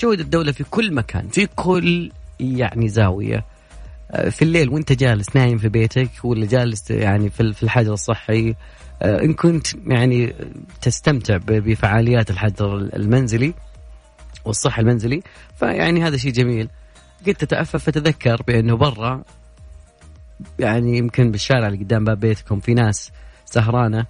جهد 0.00 0.20
الدولة 0.20 0.52
في 0.52 0.64
كل 0.64 0.94
مكان 0.94 1.28
في 1.28 1.46
كل 1.46 2.10
يعني 2.40 2.88
زاوية. 2.88 3.44
آه، 4.10 4.28
في 4.28 4.42
الليل 4.42 4.68
وانت 4.68 4.92
جالس 4.92 5.36
نايم 5.36 5.58
في 5.58 5.68
بيتك 5.68 6.10
ولا 6.24 6.46
جالس 6.46 6.90
يعني 6.90 7.30
في 7.30 7.62
الحجر 7.62 7.92
الصحي 7.92 8.54
آه، 9.02 9.22
إن 9.22 9.32
كنت 9.32 9.66
يعني 9.86 10.34
تستمتع 10.80 11.36
بفعاليات 11.46 12.30
الحجر 12.30 12.76
المنزلي 12.76 13.54
والصحة 14.44 14.80
المنزلي 14.80 15.22
فيعني 15.56 16.02
هذا 16.02 16.16
شيء 16.16 16.32
جميل. 16.32 16.68
قد 17.26 17.34
تتأفف 17.34 17.84
فتذكر 17.84 18.42
بأنه 18.46 18.76
برا 18.76 19.22
يعني 20.58 20.98
يمكن 20.98 21.30
بالشارع 21.30 21.66
اللي 21.66 21.78
قدام 21.84 22.04
باب 22.04 22.20
بيتكم 22.20 22.60
في 22.60 22.74
ناس 22.74 23.10
سهرانة. 23.44 24.06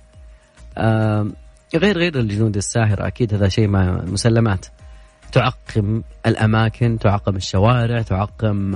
غير 1.75 1.99
غير 1.99 2.19
الجنود 2.19 2.57
الساهرة 2.57 3.07
أكيد 3.07 3.35
هذا 3.35 3.49
شيء 3.49 3.69
ما 3.69 4.05
مسلمات. 4.05 4.67
تعقم 5.33 6.03
الأماكن 6.27 6.99
تعقم 6.99 7.37
الشوارع 7.37 8.03
تعقم 8.03 8.75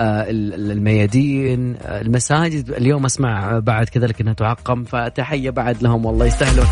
آه، 0.00 0.26
الميادين 0.30 1.76
آه، 1.76 2.00
المساجد. 2.00 2.70
اليوم 2.70 3.04
أسمع 3.04 3.58
بعد 3.58 3.88
كذلك 3.88 4.20
أنها 4.20 4.32
تعقم 4.32 4.84
فتحية 4.84 5.50
بعد 5.50 5.82
لهم 5.82 6.06
والله 6.06 6.26
يستاهلون. 6.26 6.66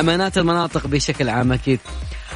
أمانات 0.00 0.38
المناطق 0.38 0.86
بشكل 0.86 1.28
عام 1.28 1.52
أكيد. 1.52 1.80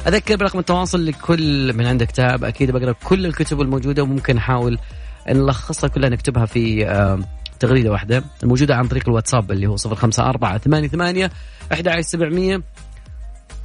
أذكر 0.07 0.35
برقم 0.35 0.59
التواصل 0.59 1.05
لكل 1.05 1.73
من 1.73 1.85
عنده 1.85 2.05
كتاب. 2.05 2.43
أكيد 2.43 2.71
بقرأ 2.71 2.91
كل 3.03 3.25
الكتب 3.25 3.61
الموجودة 3.61 4.03
وممكن 4.03 4.35
نحاول 4.35 4.79
نلخصها 5.29 5.87
كلها 5.87 6.09
نكتبها 6.09 6.45
في 6.45 6.85
تغريدة 7.59 7.91
واحدة. 7.91 8.23
الموجودة 8.43 8.75
عن 8.75 8.87
طريق 8.87 9.09
الواتساب 9.09 9.51
اللي 9.51 9.67
هو 9.67 9.75
صفر 9.75 9.95
خمسة 9.95 10.29
أربعة 10.29 10.57
ثمانية 10.57 10.87
ثمانية 10.87 11.31
أحد 11.73 12.01
سبعمية. 12.01 12.61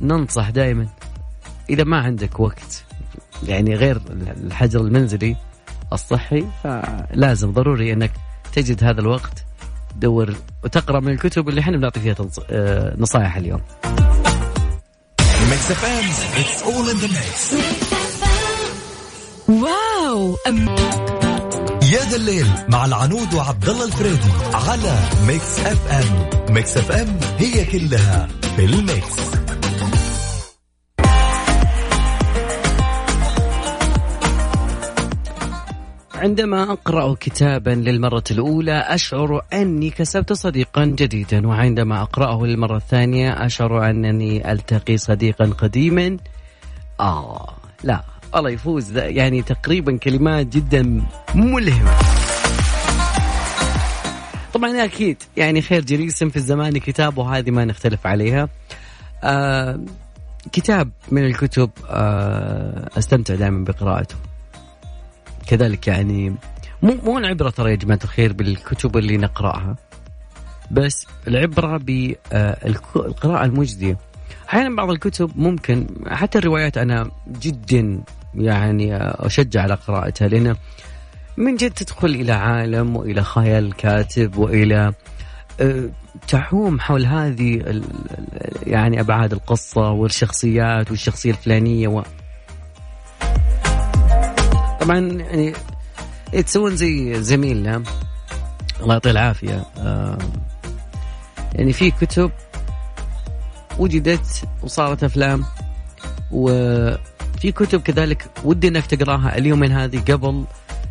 ننصح 0.03 0.51
دائما 0.51 0.89
إذا 1.71 1.85
ما 1.85 2.01
عندك 2.01 2.41
وقت 2.41 2.85
يعني 3.47 3.75
غير 3.75 4.01
الحجر 4.45 4.81
المنزلي 4.81 5.37
الصحي 5.93 6.45
فلازم 6.65 7.53
ضروري 7.53 7.93
أنك 7.93 8.11
تجد 8.53 8.85
هذا 8.85 9.01
الوقت 9.01 9.45
تدور 9.95 10.35
وتقرأ 10.65 11.01
من 11.01 11.13
الكتب 11.13 11.49
اللي 11.49 11.61
إحنا 11.61 11.77
بنعطي 11.77 12.01
فيها 12.01 12.15
آه، 12.51 12.97
نصائح 12.99 13.37
اليوم. 13.37 13.61
واو 19.49 20.37
يا 21.83 22.04
ذا 22.11 22.16
الليل 22.16 22.47
مع 22.68 22.85
العنود 22.85 23.35
وعبد 23.35 23.68
الله 23.68 23.85
الفريدي 23.85 24.30
على 24.54 24.99
Mix 25.27 25.59
FM 25.59 26.31
Mix 26.55 26.77
FM 26.77 27.21
هي 27.38 27.64
كلها 27.64 28.28
في 28.57 28.64
ال 28.65 28.75
mix. 28.75 29.17
عندما 36.18 36.72
أقرأ 36.72 37.14
كتابا 37.20 37.70
للمرة 37.70 38.24
الأولى 38.31 38.78
أشعر 38.78 39.42
أني 39.52 39.90
كسبت 39.90 40.33
صديقا 40.33 40.85
جديدا 40.85 41.46
وعندما 41.46 42.02
أقرأه 42.02 42.46
للمرة 42.46 42.76
الثانية 42.76 43.46
أشعر 43.46 43.90
أنني 43.90 44.52
ألتقي 44.52 44.96
صديقا 44.96 45.44
قديما. 45.44 46.16
آه 47.00 47.54
لا 47.83 48.02
الله 48.37 48.50
يفوز. 48.50 48.96
يعني 48.96 49.42
تقريبا 49.42 49.96
كلمات 49.96 50.46
جدا 50.46 51.02
ملهمة. 51.35 51.92
طبعا 54.54 54.85
أكيد 54.85 55.22
يعني 55.37 55.62
خير 55.62 55.85
جليس 55.85 56.24
في 56.24 56.37
الزمان 56.37 56.78
كتاب 56.78 57.18
وهذه 57.18 57.50
ما 57.50 57.64
نختلف 57.64 58.07
عليها. 58.07 58.48
آه 59.24 59.81
كتاب 60.52 60.90
من 61.11 61.24
الكتب 61.24 61.70
آه 61.90 62.90
أستمتع 62.98 63.35
دائما 63.35 63.64
بقراءته. 63.64 64.16
كذلك 65.49 65.89
يعني 65.89 66.35
مو 66.83 66.95
مو 67.05 67.19
العبرة 67.19 67.51
ترى 67.51 67.71
يا 67.71 67.77
جماعة 67.77 67.99
الخير 68.05 68.33
بالكتب 68.33 68.97
اللي 68.97 69.17
نقرأها 69.17 69.77
بس 70.71 71.07
العبرة 71.29 71.77
بالقراءه 71.77 73.45
المجدية. 73.45 73.99
أحيانا 74.49 74.77
بعض 74.77 74.91
الكتب 74.91 75.31
ممكن 75.37 75.87
حتى 76.07 76.39
الروايات 76.39 76.79
أنا 76.79 77.11
جدا 77.29 78.01
يعني 78.35 78.97
أشجع 78.97 79.63
على 79.63 79.75
قراءتها 79.75 80.29
لأن 80.29 80.57
من 81.37 81.57
جد 81.57 81.71
تدخل 81.71 82.09
إلى 82.09 82.33
عالم 82.33 82.97
وإلى 82.97 83.23
خيال 83.23 83.65
الكاتب 83.65 84.37
وإلى 84.37 84.93
آه، 85.61 85.91
تعوم 86.29 86.81
حول 86.81 87.07
هذه 87.07 87.83
يعني 88.67 89.01
أبعاد 89.01 89.33
القصة 89.33 89.91
والشخصيات 89.91 90.91
والشخصية 90.91 91.31
الفلانية 91.31 91.89
و 91.89 92.03
طبعا 94.81 94.99
يعني 94.99 95.53
تسوون 96.47 96.77
زي 96.77 97.23
زميلنا 97.23 97.83
الله 98.81 98.95
يعطيه 98.95 99.11
العافية. 99.11 99.64
آه، 99.79 100.19
يعني 101.55 101.73
في 101.73 101.91
كتب 101.91 102.31
وجدت 103.79 104.45
وصارت 104.62 105.05
أفلام 105.05 105.45
وفي 106.31 107.53
كتب 107.55 107.81
كذلك 107.83 108.31
ودي 108.45 108.69
إنك 108.69 108.87
تقراها 108.87 109.38
اليوم 109.38 109.59
من 109.59 109.73
هذه 109.73 109.99
قبل 109.99 110.45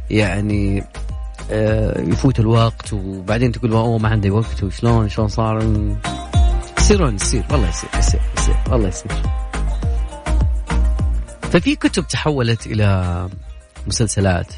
يعني 0.09 0.83
آه، 1.51 2.01
يفوت 2.01 2.39
الوقت 2.39 2.93
وبعدين 2.93 3.51
تقول 3.51 3.71
أوه 3.71 3.97
ما 3.97 4.09
عندي 4.09 4.29
وقت 4.29 4.63
وشلون 4.63 5.09
شلون 5.09 5.27
صار 5.27 5.63
يصيرون 6.77 7.15
يصير 7.15 7.43
والله 7.51 7.69
يصير 7.69 7.89
يصير 7.97 8.21
يصير 8.37 8.55
والله 8.69 8.87
يصير. 8.87 9.11
ففي 11.51 11.75
كتب 11.75 12.07
تحولت 12.07 12.67
إلى 12.67 13.29
مسلسلات 13.87 14.53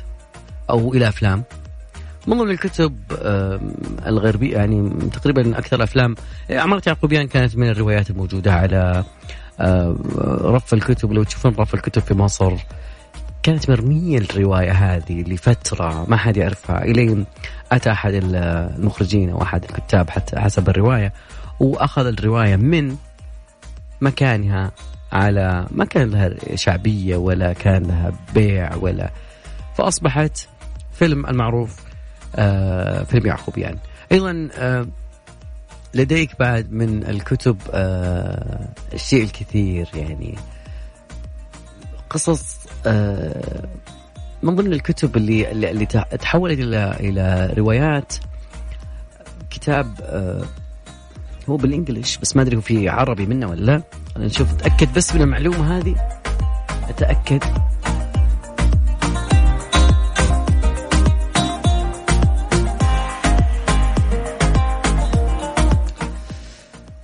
أو 0.70 0.94
إلى 0.94 1.08
أفلام. 1.08 1.44
من 2.28 2.38
ضمن 2.38 2.52
الكتب 2.52 3.00
الغربية 4.08 4.58
يعني 4.58 5.10
تقريبا 5.14 5.58
أكثر 5.58 5.84
أفلام. 5.84 6.16
عمارة 6.50 6.82
يعقوبيان 6.88 7.28
كانت 7.28 7.58
من 7.58 7.70
الروايات 7.70 8.10
الموجودة 8.10 8.54
على 8.54 9.04
رف 10.42 10.74
الكتب. 10.74 11.14
لو 11.14 11.24
تشوفون 11.24 11.56
رف 11.56 11.74
الكتب 11.74 12.02
في 12.02 12.14
مصر 12.14 12.54
كانت 13.44 13.70
مرمية 13.70 14.18
الرواية 14.18 14.72
هذه 14.72 15.22
لفترة 15.22 16.06
ما 16.10 16.18
حد 16.18 16.38
يعرفها. 16.38 16.84
إلين 16.84 17.26
أتى 17.72 17.92
أحد 17.92 18.14
المخرجين 18.24 19.30
أو 19.30 19.42
أحد 19.42 19.64
الكتاب 19.64 20.10
حتى 20.10 20.40
حسب 20.40 20.70
الرواية 20.70 21.14
وأخذ 21.60 22.06
الرواية 22.06 22.56
من 22.56 22.96
مكانها. 24.02 24.72
على 25.12 25.68
ما 25.72 25.86
كان 25.86 26.10
لها 26.10 26.56
شعبية 26.56 27.18
ولا 27.18 27.54
كان 27.54 27.84
لها 27.84 28.12
بيع 28.34 28.76
ولا 28.76 29.10
فأصبحت 29.76 30.48
فيلم 30.94 31.26
المعروف 31.26 31.76
آه 32.36 33.04
فيلم 33.04 33.26
يعقوب 33.26 33.58
يعني. 33.58 33.80
أيضا 34.12 34.50
آه 34.58 34.88
لديك 35.94 36.40
بعد 36.40 36.72
من 36.72 37.04
الكتب 37.10 37.58
آه 37.74 38.68
الشيء 38.94 39.24
الكثير 39.24 39.90
يعني. 39.96 40.36
قصص 42.10 42.58
آه 42.86 43.68
من 44.44 44.56
ضمن 44.56 44.74
الكتب 44.74 45.18
اللي 45.18 45.52
اللي 45.52 45.86
تحولت 46.20 46.60
إلى 46.60 46.92
إلى 47.00 47.54
روايات 47.58 48.14
كتاب 49.50 49.94
آه 50.02 50.44
هو 51.50 51.58
بالانجلش 51.58 52.18
بس 52.18 52.36
ما 52.36 52.42
أدري 52.42 52.56
هو 52.56 52.62
في 52.62 52.90
عربي 52.90 53.26
منه 53.26 53.48
ولا 53.50 53.62
لا. 53.62 53.84
نشوف 54.18 54.54
اتاكد 54.54 54.94
بس 54.94 55.16
من 55.16 55.22
المعلومة 55.22 55.78
هذه؟ 55.78 55.96
أتأكد. 56.90 57.44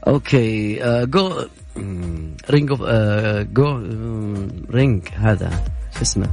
أوكي 0.08 0.80
جو 1.06 1.46
رينج 2.50 2.70
أوف 2.72 2.82
جو 3.54 3.84
رينج 4.72 5.08
هذا 5.16 5.50
شو 5.96 6.02
اسمه؟ 6.02 6.28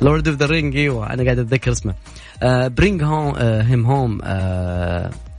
لورد 0.00 0.28
اوف 0.28 0.36
ذا 0.36 0.46
رينج 0.46 0.76
إيوه 0.76 1.12
أنا 1.12 1.24
قاعد 1.24 1.38
أتذكر 1.38 1.72
اسمه. 1.72 1.94
برينج 2.68 3.02
هوم 3.02 3.36
هيم 3.38 3.86
هوم 3.86 4.22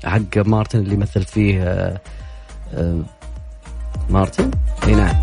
حق 0.06 0.38
مارتن 0.38 0.80
اللي 0.80 0.96
مثلت 0.96 1.30
فيه 1.30 1.94
آه, 2.74 2.78
Martian؟ 4.10 4.52
إي 4.88 4.96
نعم. 4.96 5.16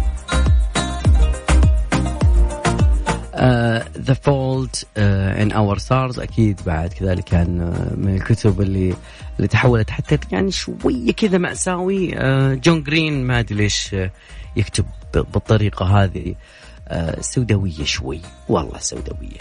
The 3.98 4.14
Fault 4.14 4.86
in 4.96 5.52
Our 5.52 5.78
Stars 5.78 6.20
أكيد 6.20 6.60
بعد 6.66 6.92
كذلك 6.92 7.24
كان 7.24 7.74
آه, 7.74 7.98
من 7.98 8.14
الكتب 8.14 8.60
اللي 8.60 8.94
اللي 9.36 9.48
تحولت 9.48 9.90
حتى 9.90 10.18
يعني 10.32 10.50
شوية 10.50 11.12
كذا 11.12 11.38
مأساوي. 11.38 12.14
جون 12.56 12.82
جرين 12.82 13.24
ما 13.24 13.38
أدري 13.38 13.54
ليش 13.54 13.94
آه, 13.94 14.08
يكتب 14.56 14.84
بالطريقة 15.14 15.86
هذه. 15.86 16.34
سوداوية 17.20 17.84
شوي. 17.84 18.20
والله 18.48 18.78
سوداوية. 18.78 19.38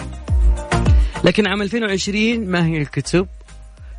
لكن 1.23 1.47
عام 1.47 1.62
2020 1.62 2.39
ما 2.39 2.65
هي 2.65 2.77
الكتب؟ 2.77 3.27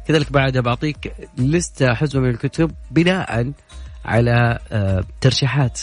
كذلك 0.08 0.32
بعد 0.32 0.58
بعطيك 0.58 1.12
لستة 1.38 1.94
حزمة 1.94 2.22
من 2.22 2.30
الكتب 2.30 2.70
بناء 2.90 3.52
على 4.04 4.58
آه، 4.72 5.04
ترشيحات. 5.20 5.80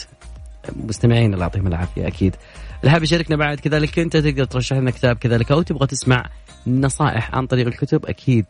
مستمعين 0.75 1.33
الله 1.33 1.45
يعطيهم 1.45 1.67
العافية 1.67 2.07
أكيد. 2.07 2.35
اللي 2.79 2.91
حاب 2.91 3.03
يشاركنا 3.03 3.35
بعد 3.35 3.59
كذلك 3.59 3.99
أنت 3.99 4.17
تقدر 4.17 4.45
ترشح 4.45 4.75
لنا 4.75 4.91
كتاب 4.91 5.15
كذلك 5.15 5.51
أو 5.51 5.61
تبغى 5.61 5.87
تسمع 5.87 6.25
نصائح 6.67 7.35
عن 7.35 7.47
طريق 7.47 7.67
الكتب 7.67 8.05
أكيد. 8.05 8.45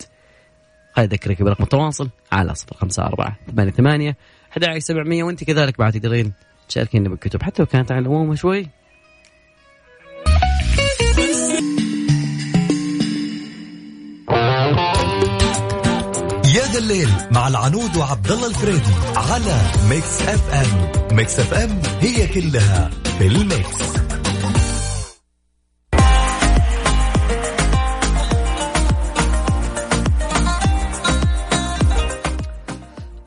خليني 0.95 1.11
أذكرك 1.11 1.43
برقم 1.43 1.63
التواصل 1.63 2.09
على 2.31 2.55
صفر 2.55 2.75
خمسة 2.75 3.03
أربعة 3.03 3.37
ثمانية 3.47 3.71
ثمانية 3.71 4.17
أحد 4.51 4.77
سبعمية 4.77 5.23
وأنت 5.23 5.43
كذلك 5.43 5.77
بعد 5.77 5.93
تقدرين 5.93 6.33
تشاركينا 6.69 7.09
بالكتب 7.09 7.43
حتى 7.43 7.61
لو 7.61 7.65
كانت 7.65 7.91
على 7.91 8.01
العموم 8.01 8.35
شوي. 8.35 8.67
يا 16.55 16.65
ذا 16.65 16.79
الليل 16.79 17.09
مع 17.31 17.47
العنود 17.47 17.97
وعبد 17.97 18.31
الله 18.31 18.47
الفريدي 18.47 18.91
على 19.15 19.61
Mix 19.89 20.21
FM. 20.21 21.15
Mix 21.15 21.39
FM 21.39 21.81
هي 22.01 22.27
كلها 22.27 22.89
في 23.17 23.27
ال 23.27 23.40
mix. 23.40 23.91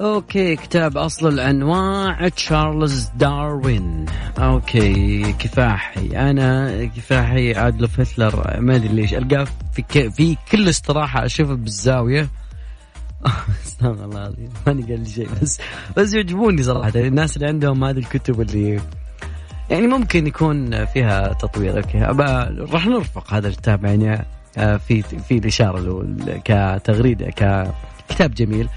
okay 0.00 0.56
كتاب 0.56 0.96
أصل 0.96 1.28
الأنواع 1.28 2.28
تشارلز 2.28 3.08
داروين. 3.16 4.06
okay 4.38 5.32
كفاحي. 5.32 6.30
أنا 6.30 6.84
كفاحي 6.84 7.52
ادلف 7.52 8.00
هتلر. 8.00 8.60
ما 8.60 8.76
أدري 8.76 8.88
ليش. 8.88 9.14
ألقاه 9.14 9.46
في 9.72 10.10
في 10.10 10.36
كل 10.52 10.68
استراحة 10.68 11.26
أشوفه 11.26 11.54
بالزاوية. 11.54 12.28
استغفر 13.66 14.04
الله 14.04 14.20
العظيم. 14.20 14.48
ماني 14.66 14.82
قايل 14.82 15.10
شيء 15.10 15.28
بس 15.42 15.60
بس 15.96 16.14
يعجبوني 16.14 16.62
صراحة. 16.62 16.92
الناس 16.96 17.36
اللي 17.36 17.46
عندهم 17.48 17.84
هذه 17.84 17.98
الكتب 17.98 18.40
اللي 18.40 18.80
يعني 19.70 19.86
ممكن 19.86 20.26
يكون 20.26 20.84
فيها 20.84 21.32
تطوير. 21.32 21.76
okay 21.76 21.98
راح 22.72 22.86
نرفق 22.86 23.34
هذا 23.34 23.48
الكتاب 23.48 23.84
يعني 23.84 24.24
آه، 24.58 24.76
في 24.76 25.02
في 25.02 25.38
الإشارة 25.38 25.80
له 25.80 26.40
كتغريدة 26.44 27.26
ككتاب 27.26 28.34
جميل. 28.34 28.68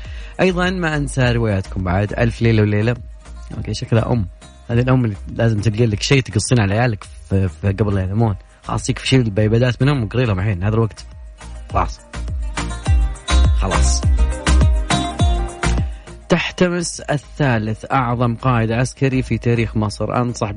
أيضا 0.42 0.70
ما 0.70 0.98
أنسى 0.98 1.32
رواياتكم 1.32 1.84
بعد 1.84 2.14
ألف 2.14 2.42
ليلة 2.42 2.62
وليلة. 2.62 2.96
okay 3.58 3.74
شكلها 3.74 4.12
أم. 4.12 4.28
هذه 4.70 4.80
الأم 4.80 5.06
اللي 5.06 5.16
لازم 5.36 5.62
تلقى 5.62 5.86
لك 5.86 6.02
شيء 6.02 6.22
تقصين 6.22 6.60
على 6.60 6.74
عيالك 6.74 7.04
في, 7.30 7.48
في 7.48 7.68
قبل 7.72 7.96
لا 7.96 8.02
ينامون. 8.02 8.36
خلاص 8.64 8.90
يكفي 8.90 9.08
شيل 9.08 9.22
البيبادات 9.22 9.82
منهم 9.82 10.04
وقري 10.04 10.26
لهم 10.26 10.40
الحين 10.40 10.64
هذا 10.64 10.76
الوقت. 10.76 11.06
خلاص. 11.74 12.00
خلاص. 13.60 14.02
تحتمس 16.30 17.00
الثالث 17.00 17.86
أعظم 17.92 18.36
قائد 18.36 18.72
عسكري 18.72 19.22
في 19.22 19.38
تاريخ 19.38 19.78
مصر. 19.78 20.22
أنصح 20.22 20.52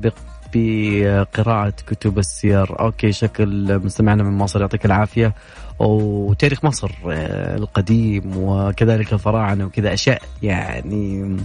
بقراءة 0.53 1.73
كتب 1.87 2.19
السير. 2.19 2.79
أوكي 2.79 3.11
شكل 3.11 3.79
مستمعنا 3.79 4.23
من 4.23 4.37
مصر 4.37 4.61
يعطيك 4.61 4.85
العافية. 4.85 5.33
وتاريخ 5.79 6.65
مصر 6.65 6.91
آه، 7.11 7.57
القديم 7.57 8.37
وكذلك 8.37 9.13
الفراعنة 9.13 9.65
وكذا. 9.65 9.93
أشياء 9.93 10.21
يعني 10.43 11.37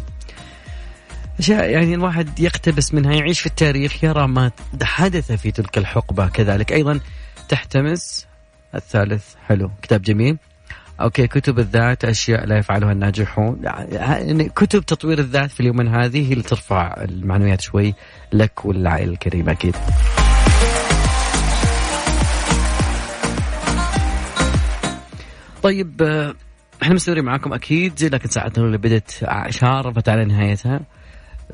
أشياء 1.38 1.70
يعني 1.70 1.94
الواحد 1.94 2.40
يقتبس 2.40 2.94
منها 2.94 3.14
يعيش 3.14 3.40
في 3.40 3.46
التاريخ 3.46 4.04
يرى 4.04 4.28
ما 4.28 4.50
حدث 4.82 5.32
في 5.32 5.50
تلك 5.50 5.78
الحقبة. 5.78 6.28
كذلك 6.28 6.72
أيضا 6.72 7.00
تحتمس 7.48 8.26
الثالث. 8.74 9.24
حلو 9.46 9.70
كتاب 9.82 10.02
جميل. 10.02 10.36
أوكي 11.00 11.26
كتب 11.26 11.58
الذات 11.58 12.04
أشياء 12.04 12.46
لا 12.46 12.58
يفعلها 12.58 12.92
الناجحون. 12.92 13.60
يعني 13.92 14.48
كتب 14.48 14.80
تطوير 14.80 15.18
الذات 15.18 15.50
في 15.50 15.60
اليومين 15.60 15.88
هذه 15.88 16.28
هي 16.28 16.32
اللي 16.32 16.42
ترفع 16.42 16.94
المعنويات 17.02 17.60
شوي 17.60 17.94
لك 18.32 18.64
وللعائلة 18.64 19.12
الكريمة 19.12 19.52
أكيد. 19.52 19.76
طيب 25.62 26.02
إحنا 26.82 26.94
مستمرين 26.94 27.24
معاكم 27.24 27.52
أكيد 27.52 28.04
لكن 28.04 28.28
ساعتنا 28.28 28.64
اللي 28.64 28.78
بدت 28.78 29.26
شارفت 29.50 30.08
على 30.08 30.24
نهايتها. 30.24 30.80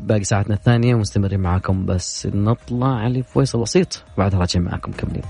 باقي 0.00 0.24
ساعتنا 0.24 0.54
الثانية 0.54 0.94
مستمرين 0.94 1.40
معاكم 1.40 1.86
بس 1.86 2.28
نطلع 2.34 2.94
علي 2.94 3.22
فويصل 3.22 3.62
بسيط 3.62 4.04
بعدها 4.18 4.40
راجعين 4.40 4.64
معاكم 4.66 4.92
كملين. 4.92 5.22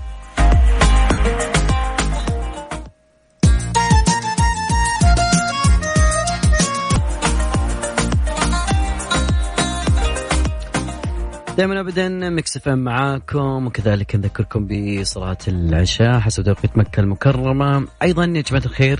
دائما 11.57 11.79
ابدا 11.79 12.09
مكس 12.09 12.57
إف 12.57 12.69
معاكم. 12.69 13.67
وكذلك 13.67 14.15
نذكركم 14.15 14.67
بصلاة 14.67 15.37
العشاء 15.47 16.19
حسب 16.19 16.43
توقيت 16.43 16.77
مكة 16.77 16.99
المكرمة. 16.99 17.87
أيضا 18.01 18.25
يا 18.25 18.41
جماعة 18.41 18.65
الخير 18.65 18.99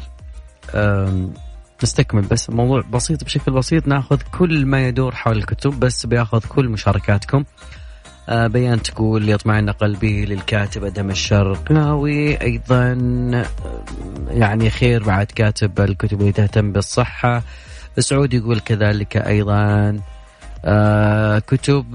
نستكمل 1.83 2.21
بس 2.21 2.49
موضوع 2.49 2.81
بسيط 2.81 3.23
بشكل 3.23 3.51
بسيط. 3.51 3.87
نأخذ 3.87 4.21
كل 4.37 4.65
ما 4.65 4.87
يدور 4.87 5.15
حول 5.15 5.37
الكتب 5.37 5.79
بس 5.79 6.05
بيأخذ 6.05 6.39
كل 6.47 6.69
مشاركاتكم. 6.69 7.43
آه 8.29 8.47
بيان 8.47 8.81
تقول 8.81 9.29
يطمئن 9.29 9.69
قلبي 9.69 10.25
للكاتب 10.25 10.83
آدم 10.83 11.09
الشرقاوي 11.09 12.41
أيضا 12.41 12.91
يعني 14.27 14.69
خير 14.69 15.03
بعد 15.03 15.25
كاتب 15.25 15.79
الكتب 15.79 16.21
اللي 16.21 16.31
تهتم 16.31 16.71
بالصحة. 16.71 17.43
سعود 17.99 18.33
يقول 18.33 18.59
كذلك 18.59 19.17
أيضا. 19.17 19.99
آه 20.65 21.39
كتب 21.39 21.85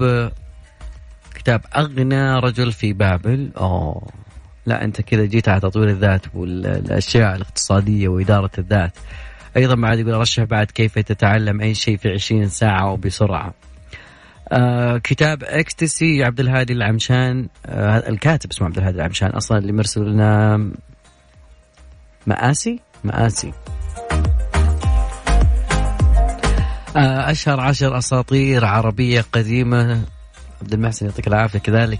كتاب 1.39 1.61
أغنى 1.75 2.39
رجل 2.39 2.71
في 2.71 2.93
بابل. 2.93 3.51
أوه. 3.57 4.07
لا 4.65 4.83
أنت 4.83 5.01
كذا 5.01 5.25
جيت 5.25 5.49
على 5.49 5.59
تطوير 5.59 5.89
الذات 5.89 6.25
والأشياء 6.33 7.35
الاقتصادية 7.35 8.07
وإدارة 8.07 8.51
الذات. 8.57 8.91
أيضا 9.57 9.75
بعد 9.75 9.99
يقول 9.99 10.13
رشح 10.13 10.43
بعد 10.43 10.71
كيف 10.71 10.99
تتعلم 10.99 11.61
أي 11.61 11.73
شيء 11.73 11.97
في 11.97 12.09
20 12.09 12.47
ساعة 12.49 12.91
وبسرعة 12.91 13.53
آه 14.51 14.97
كتاب 14.97 15.43
اكستسي 15.43 16.23
عبد 16.23 16.39
الهادي 16.39 16.73
العمشان. 16.73 17.47
آه 17.65 18.09
الكاتب 18.09 18.49
اسمه 18.49 18.67
عبد 18.67 18.77
الهادي 18.77 18.97
العمشان 18.97 19.29
أصلا 19.29 19.57
اللي 19.57 19.71
مرسل 19.71 20.05
لنا 20.05 20.69
مآسي؟ 22.27 22.79
مآسي. 23.03 23.53
آه 26.97 27.31
أشهر 27.31 27.59
عشر 27.59 27.97
أساطير 27.97 28.65
عربية 28.65 29.25
قديمة 29.33 30.01
عبد 30.61 30.73
المحسن 30.73 31.05
يعطيك 31.05 31.27
العافية 31.27 31.59
كذلك. 31.59 31.99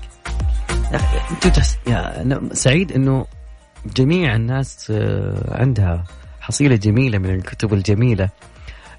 يا 0.92 1.50
تحس... 1.50 1.78
سعيد 2.54 2.92
إنه 2.92 3.26
جميع 3.96 4.36
الناس 4.36 4.92
آه، 4.92 5.60
عندها 5.60 6.04
حصيلة 6.42 6.76
جميلة 6.76 7.18
من 7.18 7.36
الكتب 7.36 7.74
الجميلة. 7.74 8.30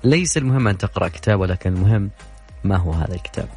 ليس 0.04 0.36
المهم 0.36 0.68
أن 0.68 0.78
تقرأ 0.78 1.08
كتاب 1.08 1.40
ولكن 1.40 1.72
المهم 1.72 2.10
ما 2.64 2.76
هو 2.76 2.92
هذا 2.92 3.14
الكتاب. 3.14 3.48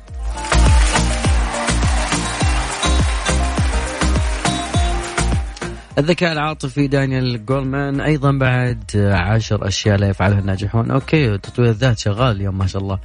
الذكاء 5.97 6.31
العاطفي 6.31 6.87
دانيال 6.87 7.45
جولمان 7.45 8.01
أيضا 8.01 8.31
بعد 8.31 8.83
عشر 9.13 9.67
أشياء 9.67 9.97
لا 9.97 10.07
يفعلها 10.07 10.39
الناجحون. 10.39 10.91
أوكي 10.91 11.37
تطوير 11.37 11.69
الذات 11.69 11.99
شغال 11.99 12.35
اليوم 12.35 12.57
ما 12.57 12.67
شاء 12.67 12.81
الله. 12.81 12.99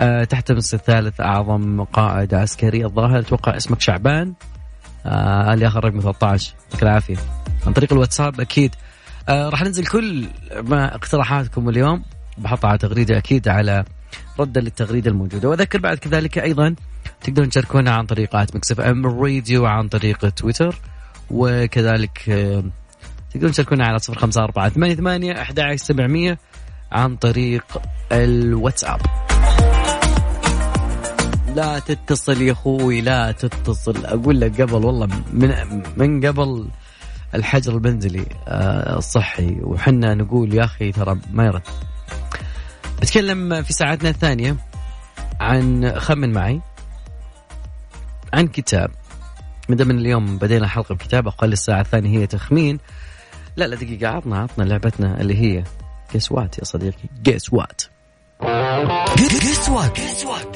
آه 0.00 0.24
تحت 0.24 0.50
النص 0.50 0.74
الثالث 0.74 1.20
أعظم 1.20 1.84
قائد 1.84 2.34
عسكري 2.34 2.84
الظاهر. 2.84 3.18
أتوقع 3.18 3.56
اسمك 3.56 3.80
شعبان. 3.80 4.32
آه 5.06 5.54
اللي 5.54 5.66
آخر 5.66 5.84
رقم 5.84 6.00
13 6.00 6.54
يعطيك 6.64 6.82
العافية. 6.82 7.16
عن 7.66 7.72
طريق 7.72 7.92
الواتساب 7.92 8.40
أكيد. 8.40 8.74
آه 9.28 9.48
راح 9.48 9.62
ننزل 9.62 9.86
كل 9.86 10.28
ما 10.62 10.94
اقتراحاتكم 10.94 11.68
اليوم. 11.68 12.02
بحطها 12.38 12.68
على 12.68 12.78
تغريدة 12.78 13.18
أكيد 13.18 13.48
على 13.48 13.84
ردا 14.40 14.60
للتغريدة 14.60 15.10
الموجودة. 15.10 15.48
وأذكر 15.48 15.78
بعد 15.78 15.98
كذلك 15.98 16.38
أيضا 16.38 16.74
تقدرون 17.20 17.48
تشاركونا 17.48 17.94
عن 17.94 18.06
طريق 18.06 18.36
at 18.36 18.56
Mix 18.56 18.80
FM 18.80 19.06
Radio 19.06 19.66
عن 19.66 19.88
طريق 19.88 20.28
تويتر. 20.28 20.76
وكذلك 21.30 22.28
آه 22.28 22.64
تقدرون 23.30 23.52
تشاركونا 23.52 23.86
على 23.86 23.98
054 24.08 24.94
88 24.94 25.36
11700 25.36 26.38
عن 26.92 27.16
طريق 27.16 27.64
الواتساب. 28.12 29.00
لا 31.54 31.78
تتصل 31.78 32.42
يا 32.42 32.52
أخوي 32.52 33.00
لا 33.00 33.32
تتصل. 33.32 34.06
أقول 34.06 34.40
لك 34.40 34.60
قبل 34.60 34.84
والله 34.84 35.06
من 35.32 35.54
من 35.96 36.26
قبل 36.26 36.68
الحجر 37.34 37.76
المنزلي 37.76 38.26
آه، 38.48 38.98
الصحي 38.98 39.58
وحنا 39.62 40.14
نقول 40.14 40.54
يا 40.54 40.64
أخي 40.64 40.92
ترى 40.92 41.20
ما 41.32 41.46
يرد. 41.46 41.62
بتكلم 43.02 43.62
في 43.62 43.72
ساعتنا 43.72 44.10
الثانية 44.10 44.56
عن 45.40 45.92
خمن 45.98 46.32
معي 46.32 46.60
عن 48.32 48.46
كتاب. 48.46 48.90
من 49.68 49.88
من 49.88 49.98
اليوم 49.98 50.38
بدينا 50.38 50.68
حلقة 50.68 50.94
بكتاب 50.94 51.26
أقل 51.26 51.52
الساعة 51.52 51.80
الثانية 51.80 52.18
هي 52.18 52.26
تخمين. 52.26 52.78
لا 53.56 53.64
لا 53.64 53.76
دقيقة 53.76 54.08
عطنا 54.08 54.38
عطنا 54.38 54.64
لعبتنا 54.64 55.20
اللي 55.20 55.36
هي 55.36 55.64
guess 56.12 56.32
what 56.32 56.58
يا 56.58 56.64
صديقي. 56.64 57.08
guess 57.22 57.52
what 57.52 57.82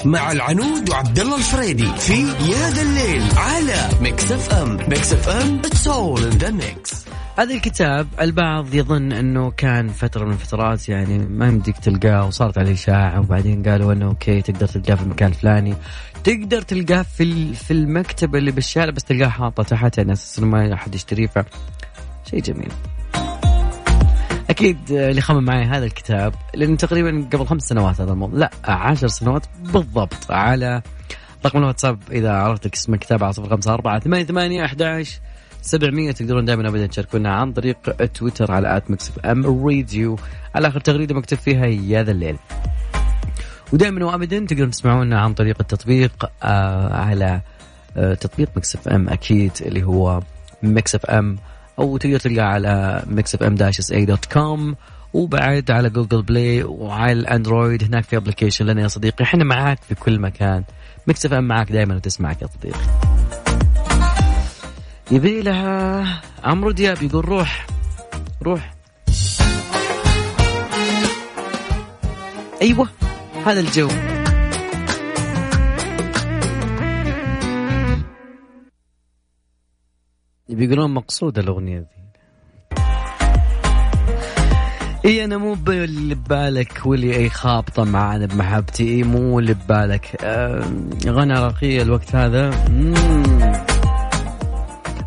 مع 0.04 0.32
العنود 0.32 0.90
وعبد 0.90 1.18
الله 1.20 1.36
الفريدي 1.36 1.86
في 1.96 2.22
يا 2.22 2.70
ذا 2.70 2.82
الليل 2.82 3.22
على 3.36 3.88
Mix 4.00 4.32
FM 4.32 4.76
Mix 4.76 5.12
FM 5.12 5.58
it's 5.58 5.88
all 5.88 6.22
in 6.22 6.28
the 6.28 6.50
mix 6.50 7.04
هذا 7.38 7.54
الكتاب 7.54 8.08
البعض 8.20 8.74
يظن 8.74 9.12
إنه 9.12 9.50
كان 9.50 9.88
فترة 9.88 10.24
من 10.24 10.32
الفترات 10.32 10.88
يعني 10.88 11.18
ما 11.18 11.46
يمديك 11.46 11.78
تلقاه 11.78 12.26
وصارت 12.26 12.58
عليه 12.58 12.72
إشاعة 12.72 13.20
وبعدين 13.20 13.62
قالوا 13.62 13.92
إنه 13.92 14.06
okay 14.06 14.42
تقدر 14.42 14.66
تلقاه 14.66 14.94
في 14.94 15.02
المكان 15.02 15.28
الفلاني. 15.28 15.74
تقدر 16.24 16.62
تلقاه 16.62 17.02
في 17.02 17.54
في 17.54 17.70
المكتبة 17.70 18.38
اللي 18.38 18.50
بالشارع 18.50 18.90
بس 18.90 19.04
تلقاه 19.04 19.28
حاطة 19.28 19.62
تحت 19.62 19.98
يعني 19.98 20.12
أساس 20.12 20.40
ما 20.40 20.74
أحد 20.74 20.94
يشتريه 20.94 21.26
ف 21.26 21.38
شيء 22.30 22.40
جميل. 22.40 22.72
أكيد 24.58 24.90
اللي 24.90 25.20
خمن 25.20 25.44
معي 25.44 25.64
هذا 25.64 25.84
الكتاب 25.84 26.34
لأن 26.54 26.76
تقريبا 26.76 27.28
قبل 27.32 27.46
خمس 27.46 27.62
سنوات 27.62 28.00
هذا 28.00 28.12
الموضوع 28.12 28.38
لا 28.38 28.50
عشر 28.64 29.08
سنوات 29.08 29.46
بالضبط 29.72 30.30
على 30.30 30.82
رقم 31.46 31.58
الواتساب 31.58 31.98
إذا 32.10 32.32
عرفت 32.32 32.74
اسم 32.74 32.94
الكتاب 32.94 33.24
على 33.24 33.32
صفر 33.32 33.48
خمسة 33.48 33.74
أربعة 33.74 34.00
ثمانية 34.00 34.24
ثمانية 34.24 34.64
أحد 34.64 34.82
عشر 34.82 35.20
700 35.62 36.12
تقدرون 36.12 36.44
دائما 36.44 36.68
ابدا 36.68 36.86
تشاركونا 36.86 37.34
عن 37.34 37.52
طريق 37.52 38.06
تويتر 38.14 38.52
على 38.52 38.76
at 38.76 38.90
Mix 38.90 39.12
FM 39.24 39.66
Radio 39.66 40.18
على 40.54 40.68
آخر 40.68 40.80
تغريدة 40.80 41.14
مكتوب 41.14 41.38
فيها 41.38 41.66
يا 41.66 42.02
ذا 42.02 42.10
الليل. 42.10 42.36
ودائما 43.72 44.04
وابدا 44.04 44.46
تقدرون 44.46 44.70
تسمعونا 44.70 45.20
عن 45.20 45.34
طريق 45.34 45.56
التطبيق 45.60 46.30
آه 46.42 46.94
على 46.94 47.40
آه 47.96 48.14
تطبيق 48.14 48.48
Mix 48.56 48.74
FM 48.74 49.08
أكيد 49.08 49.52
اللي 49.60 49.82
هو 49.82 50.20
Mix 50.62 50.94
FM 50.94 51.38
أو 51.78 51.96
تقدر 51.96 52.18
تلقاه 52.18 52.44
على 52.44 53.02
Mix 53.06 53.34
FM 53.34 53.54
dash 53.54 53.78
SA 53.78 53.92
dot 53.92 54.24
com 54.24 54.76
وبعد 55.12 55.70
على 55.70 55.90
Google 55.90 56.22
Play 56.22 56.62
وعلى 56.62 57.12
ال 57.12 57.21
Android 57.21 57.84
هناك 57.84 58.04
في 58.04 58.16
application 58.16 58.66
لنا 58.66 58.82
يا 58.82 58.88
صديقي. 58.88 59.24
إحنا 59.24 59.44
معاك 59.44 59.78
في 59.88 59.94
كل 59.94 60.20
مكان. 60.20 60.64
Mix 61.06 61.26
FM 61.26 61.44
معاك 61.44 61.72
دائما 61.72 61.94
وتسمعك 61.94 62.42
يا 62.42 62.46
صديقي. 62.46 62.80
يبي 65.10 65.42
لها 65.42 66.04
عمرو 66.44 66.70
دياب 66.70 67.02
يقول 67.02 67.28
روح. 67.28 67.66
روح. 68.42 68.74
أيوه 72.62 72.88
هذا 73.46 73.60
الجو. 73.60 73.88
بيقولون 80.48 80.94
مقصودة 80.94 81.42
الأغنية 81.42 81.78
ذي 81.78 81.86
اي 85.04 85.24
أنا 85.24 85.36
مو 85.36 85.54
باللي 85.54 86.14
ببالك 86.14 86.86
واللي 86.86 87.16
أي 87.16 87.28
خابطة 87.28 87.84
معانا 87.84 88.26
بمحبتي. 88.26 88.88
اي 88.88 89.02
مو 89.02 89.38
اللي 89.38 89.54
ببالك. 89.54 90.24
غنى 91.06 91.34
رقية 91.34 91.82
الوقت 91.82 92.14
هذا. 92.14 92.50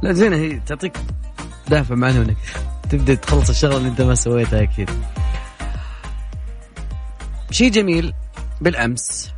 لا 0.01 0.13
زين 0.13 0.33
هي 0.33 0.59
تعطيك 0.59 0.97
دافع 1.69 1.95
معنوي 1.95 2.25
إنك 2.25 2.37
تبدأ 2.89 3.15
تخلص 3.15 3.49
الشغلة 3.49 3.77
اللي 3.77 3.89
أنت 3.89 4.01
ما 4.01 4.15
سويتها 4.15 4.63
أكيد. 4.63 4.89
شيء 7.51 7.71
جميل 7.71 8.13
بالأمس. 8.61 9.31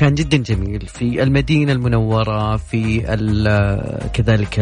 كان 0.00 0.14
جدا 0.14 0.36
جميل 0.36 0.86
في 0.86 1.22
المدينة 1.22 1.72
المنورة 1.72 2.56
في 2.56 3.00
كذلك 4.12 4.58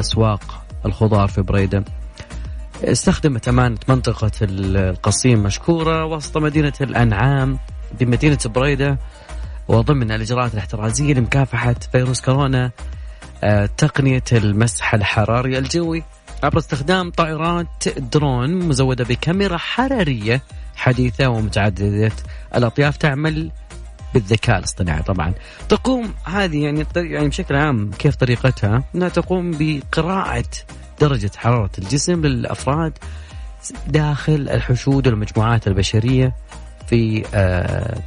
أسواق 0.00 0.64
الخضار 0.86 1.28
في 1.28 1.42
بريدة. 1.42 1.84
استخدمت 2.84 3.48
أمانة 3.48 3.78
منطقة 3.88 4.30
القصيم 4.42 5.42
مشكورة 5.42 6.04
وسط 6.04 6.38
مدينة 6.38 6.72
الأنعام 6.80 7.58
بمدينة 8.00 8.38
بريدة 8.44 8.98
وضمن 9.68 10.12
الإجراءات 10.12 10.52
الاحترازية 10.54 11.14
لمكافحة 11.14 11.76
فيروس 11.92 12.20
كورونا 12.20 12.70
آه، 13.44 13.66
تقنية 13.66 14.24
المسح 14.32 14.94
الحراري 14.94 15.58
الجوي. 15.58 16.02
عبر 16.42 16.58
استخدام 16.58 17.10
طائرات 17.10 17.98
درون 17.98 18.54
مزودة 18.54 19.04
بكاميرا 19.04 19.56
حرارية 19.56 20.42
حديثة 20.76 21.28
ومتعددة 21.28 22.12
الأطياف 22.56 22.96
تعمل 22.96 23.50
بالذكاء 24.14 24.58
الاصطناعي 24.58 25.02
طبعا. 25.02 25.34
تقوم 25.68 26.14
هذه 26.24 26.64
يعني 26.64 26.86
يعني 26.96 27.28
بشكل 27.28 27.56
عام 27.56 27.90
كيف 27.98 28.16
طريقتها؟ 28.16 28.84
إنها 28.94 29.08
تقوم 29.08 29.50
بقراءة 29.58 30.44
درجة 31.00 31.30
حرارة 31.36 31.70
الجسم 31.78 32.26
للأفراد 32.26 32.98
داخل 33.86 34.48
الحشود 34.50 35.06
والمجموعات 35.06 35.66
البشرية 35.66 36.34
في 36.86 37.24
آه، 37.34 37.98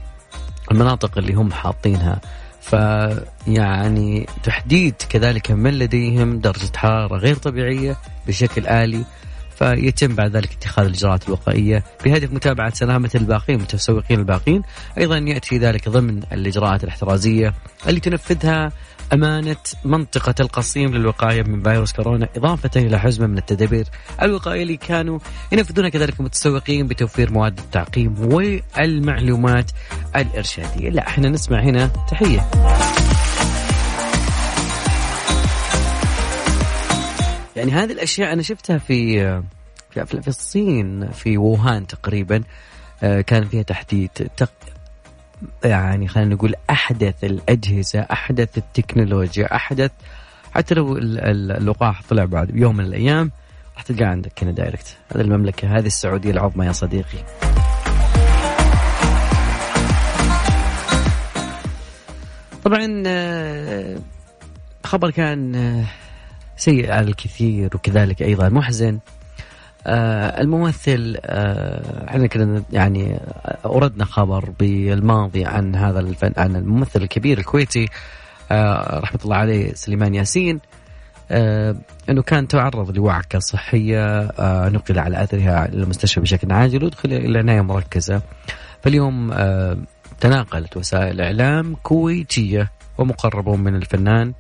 المناطق 0.72 1.18
اللي 1.18 1.34
هم 1.34 1.52
حاطينها. 1.52 2.22
فيعني 2.62 4.28
تحديد 4.44 4.96
كذلك 5.10 5.52
من 5.52 5.80
لديهم 5.80 6.40
درجة 6.40 6.78
حرارة 6.78 7.18
غير 7.18 7.36
طبيعية 7.36 7.98
بشكل 8.28 8.68
آلي 8.68 9.06
فيتم 9.64 10.16
بعد 10.16 10.36
ذلك 10.36 10.52
اتخاذ 10.52 10.86
الإجراءات 10.86 11.28
الوقائية 11.28 11.84
بهدف 12.06 12.34
متابعة 12.34 12.74
سلامة 12.74 13.10
الباقين 13.16 13.56
المتسوقين 13.56 14.20
الباقين، 14.20 14.62
أيضا 14.98 15.18
يأتي 15.18 15.58
ذلك 15.58 15.90
ضمن 15.90 16.24
الإجراءات 16.32 16.84
الاحترازية 16.84 17.54
اللي 17.88 18.00
تنفذها 18.00 18.72
أمانة 19.14 19.56
منطقة 19.86 20.36
القصيم 20.40 20.96
للوقاية 20.96 21.44
من 21.44 21.64
فيروس 21.64 21.92
كورونا 21.92 22.28
اضافه 22.38 22.82
إلى 22.82 23.00
حزمة 23.00 23.28
من 23.28 23.38
التدابير 23.38 23.86
الوقائية 24.22 24.64
اللي 24.64 24.78
كانوا 24.78 25.20
ينفذونها 25.52 25.90
كذلك 25.90 26.20
المتسوقين 26.20 26.88
بتوفير 26.88 27.32
مواد 27.32 27.60
التعقيم 27.60 28.16
والمعلومات 28.20 29.72
الإرشادية، 30.16 30.90
لا 30.90 31.08
إحنا 31.08 31.30
نسمع 31.30 31.60
هنا 31.60 31.88
تحية. 31.88 32.50
يعني 37.64 37.76
هذه 37.76 37.92
الأشياء 37.92 38.34
أنا 38.34 38.42
شفتها 38.42 38.78
في 38.78 39.20
في 39.92 40.06
في 40.22 40.28
الصين 40.28 41.12
في 41.12 41.38
ووهان 41.38 41.88
تقريبا 41.88 42.44
آه، 43.04 43.22
كان 43.22 43.44
فيها 43.44 43.62
تحديد 43.62 44.10
يعني 45.64 46.08
خلينا 46.08 46.36
نقول 46.36 46.56
أحدث 46.70 47.24
الأجهزة 47.24 48.00
أحدث 48.00 48.58
التكنولوجيا 48.58 49.56
أحدث 49.56 49.92
حتى 50.52 50.76
لو 50.76 50.98
اللقاح 50.98 52.02
طلع 52.10 52.26
بعد 52.26 52.56
يوم 52.56 52.78
من 52.78 52.86
الأيام 52.86 53.32
راح 53.76 53.84
تلقاه 53.84 54.06
عندك 54.08 54.44
هنا 54.44 54.52
دايركت 54.52 54.98
هذه 55.16 55.22
المملكة 55.22 55.78
هذه 55.78 55.86
السعودية 55.86 56.32
العظمى 56.32 56.66
يا 56.66 56.72
صديقي. 56.72 57.24
طبعا 62.64 63.04
آه، 63.08 63.98
خبر 64.84 65.12
كان 65.12 65.56
آه، 65.56 66.03
سيء 66.64 66.92
على 66.92 67.08
الكثير 67.08 67.70
وكذلك 67.76 68.22
أيضا 68.22 68.50
محزن. 68.50 69.00
آه 69.88 70.42
الممثل 70.42 71.18
آه 71.26 72.10
إحنا 72.10 72.28
كنا 72.28 72.64
يعني 72.72 73.20
أوردنا 73.66 74.06
خبر 74.06 74.50
بالماضي 74.60 75.46
عن 75.46 75.76
هذا 75.76 76.00
الفن 76.00 76.34
عن 76.38 76.56
الممثل 76.56 77.02
الكبير 77.02 77.38
الكويتي 77.38 77.86
آه 78.52 79.00
رحمة 79.00 79.20
الله 79.26 79.36
عليه 79.36 79.74
سليمان 79.74 80.16
ياسين. 80.16 80.60
آه 81.32 81.76
إنه 82.10 82.22
كان 82.22 82.48
تعرض 82.48 82.92
لوعكة 82.98 83.40
صحية 83.40 84.20
آه 84.20 84.70
نقل 84.70 85.00
على 85.00 85.24
أثرها 85.24 85.66
إلى 85.66 85.84
المستشفى 85.84 86.20
بشكل 86.20 86.52
عاجل 86.52 86.84
ودخل 86.84 87.14
إلى 87.14 87.40
عنايه 87.40 87.62
مركزة. 87.62 88.22
فاليوم 88.84 89.32
آه 89.34 89.78
تناقلت 90.20 90.78
وسائل 90.78 91.22
إعلام 91.22 91.76
كويتية 91.84 92.72
ومقربون 92.98 93.60
من 93.60 93.76
الفنان 93.76 94.34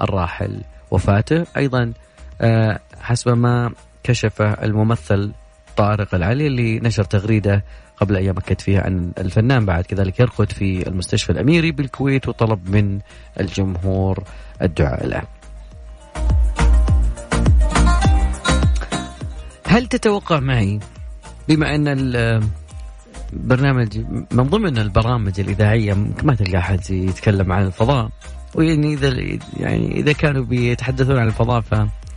الراحل 0.00 0.62
وفاته 0.90 1.46
أيضا 1.56 1.92
آه 2.40 2.80
حسب 3.00 3.28
ما 3.28 3.72
كشف 4.02 4.42
الممثل 4.42 5.32
طارق 5.76 6.14
العلي 6.14 6.46
اللي 6.46 6.80
نشر 6.80 7.04
تغريدة 7.04 7.64
قبل 7.96 8.16
أيام 8.16 8.38
أكد 8.38 8.60
فيها 8.60 8.86
ان 8.86 9.12
الفنان 9.18 9.66
بعد 9.66 9.84
كذلك 9.84 10.20
يرقد 10.20 10.52
في 10.52 10.88
المستشفى 10.88 11.32
الأميري 11.32 11.72
بالكويت 11.72 12.28
وطلب 12.28 12.70
من 12.70 12.98
الجمهور 13.40 14.24
الدعاء 14.62 15.06
له. 15.06 15.22
هل 19.66 19.86
تتوقع 19.86 20.40
معي 20.40 20.80
بما 21.48 21.74
أن 21.74 21.88
البرنامج 23.32 23.98
من 24.30 24.42
ضمن 24.44 24.78
البرامج 24.78 25.40
الإذاعية 25.40 25.94
ما 26.22 26.34
تلقى 26.34 26.58
أحد 26.58 26.90
يتكلم 26.90 27.52
عن 27.52 27.66
الفضاء 27.66 28.10
ويعني 28.54 28.92
إذا 28.94 29.38
يعني 29.56 30.00
إذا 30.00 30.12
كانوا 30.12 30.44
بيتحدثون 30.44 31.18
عن 31.18 31.26
الفضاء 31.26 31.60
ف 31.60 31.74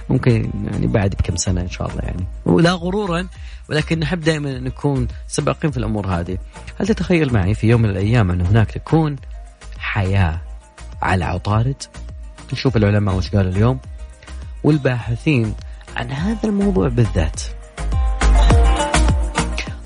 ممكن 0.10 0.52
يعني 0.72 0.88
بعد 0.88 1.10
بكم 1.10 1.36
سنة 1.36 1.62
إن 1.62 1.70
شاء 1.70 1.90
الله 1.90 2.02
يعني. 2.02 2.26
ولا 2.46 2.72
غرورا 2.72 3.28
ولكن 3.70 4.00
نحب 4.00 4.20
دائما 4.20 4.60
نكون 4.60 5.08
سباقين 5.28 5.72
في 5.72 5.78
الأمور 5.78 6.08
هذه. 6.08 6.38
هل 6.80 6.88
تتخيل 6.88 7.34
معي 7.34 7.54
في 7.54 7.68
يوم 7.68 7.82
من 7.82 7.90
الأيام 7.90 8.32
أن 8.32 8.42
هناك 8.42 8.72
تكون 8.72 9.16
حياة 9.78 10.42
على 11.02 11.26
عطارد؟ 11.26 11.84
نشوف 12.54 12.78
العلماء 12.78 13.16
وش 13.16 13.30
قالوا 13.30 13.52
اليوم. 13.52 13.80
والباحثين 14.64 15.54
عن 15.96 16.12
هذا 16.12 16.50
الموضوع 16.50 16.88
بالذات. 16.88 17.42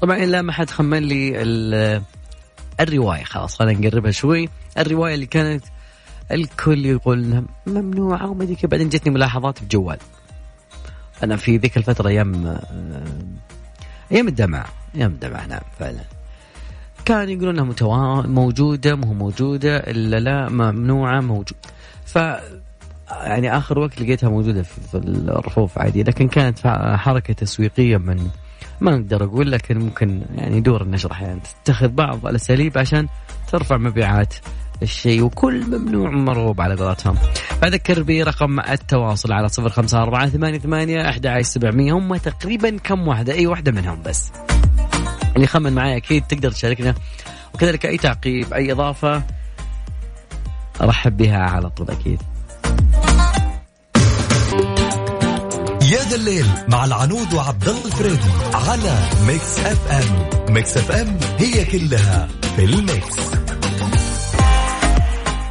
طبعا 0.01 0.17
لا 0.17 0.41
ما 0.41 0.51
حد 0.51 0.69
خمن 0.69 1.03
لي 1.03 1.41
الرواية 2.79 3.23
خلاص 3.23 3.55
خلينا 3.55 3.87
نقربها 3.87 4.11
شوي. 4.11 4.49
الرواية 4.77 5.15
اللي 5.15 5.25
كانت 5.25 5.63
الكل 6.31 6.85
يقول 6.85 7.43
ممنوعة 7.67 8.29
وما 8.29 8.43
أدري 8.43 8.57
بعدين 8.63 8.89
جتني 8.89 9.13
ملاحظات 9.13 9.63
بجوال 9.63 9.97
أنا 11.23 11.35
في 11.35 11.57
ذيك 11.57 11.77
الفترة 11.77 12.07
أيام 12.07 12.47
آه، 12.47 13.03
أيام 14.11 14.27
الدمع 14.27 14.65
أيام 14.95 15.11
الدمع 15.11 15.45
نعم 15.45 15.61
فعلا. 15.79 16.01
كان 17.05 17.29
يقولون 17.29 17.49
إنها 17.49 17.63
متوا... 17.63 18.21
موجودة 18.21 18.95
مو 18.95 19.13
موجودة 19.13 19.77
إلا 19.77 20.19
لا 20.19 20.49
ممنوعة 20.49 21.21
موجود. 21.21 21.57
ف 22.05 22.15
يعني 23.11 23.57
آخر 23.57 23.79
وقت 23.79 24.01
لقيتها 24.01 24.29
موجودة 24.29 24.63
في 24.63 24.95
الرفوف 24.95 25.77
عادي. 25.77 26.03
لكن 26.03 26.27
كانت 26.27 26.59
حركة 26.95 27.33
تسويقية 27.33 27.97
من 27.97 28.27
ما 28.81 28.93
أقدر 28.95 29.23
أقول 29.23 29.51
لكن 29.51 29.79
ممكن 29.79 30.21
يعني 30.35 30.61
دور 30.61 30.81
النشر 30.81 31.11
أحيانا. 31.11 31.39
تتخذ 31.63 31.87
بعض 31.87 32.27
الأساليب 32.27 32.77
عشان 32.77 33.07
ترفع 33.51 33.77
مبيعات 33.77 34.35
الشيء 34.81 35.23
وكل 35.23 35.79
ممنوع 35.79 36.09
مرغوب 36.09 36.61
على 36.61 36.75
قولتهم. 36.75 37.15
فأذكر 37.61 38.03
برقم 38.03 38.59
التواصل 38.59 39.33
على 39.33 39.49
صفر 39.49 39.69
خمسة 39.69 40.01
أربعة 40.01 40.29
ثمانية 40.29 40.59
ثمانية 40.59 41.09
أحد 41.09 41.41
سبعمية 41.41 41.93
هم 41.93 42.15
تقريبا 42.15 42.77
كم 42.77 43.07
واحدة؟ 43.07 43.33
أي 43.33 43.47
واحدة 43.47 43.71
منهم 43.71 44.01
بس. 44.01 44.31
اللي 45.35 45.43
يخمن 45.43 45.73
معي 45.73 45.97
أكيد 45.97 46.23
تقدر 46.23 46.51
تشاركنا. 46.51 46.95
وكذلك 47.53 47.85
أي 47.85 47.97
تعقيب 47.97 48.53
أي 48.53 48.71
إضافة 48.71 49.23
أرحب 50.81 51.17
بها 51.17 51.37
على 51.37 51.69
طول 51.69 51.89
أكيد. 51.89 52.21
يا 55.91 56.03
ذا 56.09 56.15
الليل 56.15 56.45
مع 56.67 56.85
العنود 56.85 57.33
وعبد 57.33 57.67
الله 57.67 57.85
الفريدي 57.85 58.31
على 58.53 58.97
Mix 59.27 59.59
FM. 59.59 60.53
Mix 60.53 60.77
FM 60.77 61.17
هي 61.37 61.65
كلها 61.65 62.27
في 62.55 62.65
ال 62.65 62.81
mix. 62.81 63.44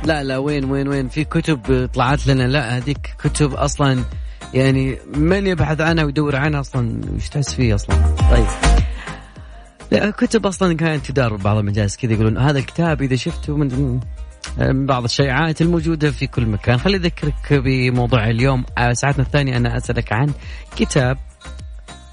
لا 0.05 0.23
لا 0.23 0.38
وين 0.38 0.64
وين 0.64 0.88
وين؟ 0.88 1.09
في 1.09 1.25
كتب 1.25 1.88
طلعت 1.95 2.27
لنا. 2.27 2.43
لا 2.43 2.77
هذيك 2.77 3.14
كتب 3.19 3.55
أصلا 3.55 4.05
يعني 4.55 4.99
من 5.17 5.47
يبحث 5.47 5.81
عنها 5.81 6.05
ويدور 6.05 6.37
عنها 6.37 6.61
أصلا؟ 6.61 7.01
وش 7.17 7.29
تحس 7.29 7.55
فيه 7.55 7.75
أصلا؟ 7.75 7.97
طيب. 8.31 8.47
كتب 10.11 10.47
أصلا 10.47 10.77
كانت 10.77 11.07
تدار 11.07 11.37
بعض 11.37 11.57
المجالس 11.57 11.97
كذا 11.97 12.12
يقولون 12.12 12.38
هذا 12.38 12.59
الكتاب 12.59 13.03
إذا 13.03 13.17
شفته 13.17 13.57
من 13.57 14.01
بعض 14.87 15.05
الشائعات 15.05 15.62
الموجودة 15.62 16.11
في 16.11 16.27
كل 16.27 16.47
مكان. 16.47 16.79
خلي 16.79 16.97
أذكرك 16.97 17.53
بموضوع 17.53 18.31
اليوم. 18.31 18.64
آه، 18.79 18.93
ساعتنا 18.93 19.25
الثانية 19.25 19.57
أنا 19.57 19.77
أسألك 19.77 20.12
عن 20.12 20.31
كتاب 20.77 21.19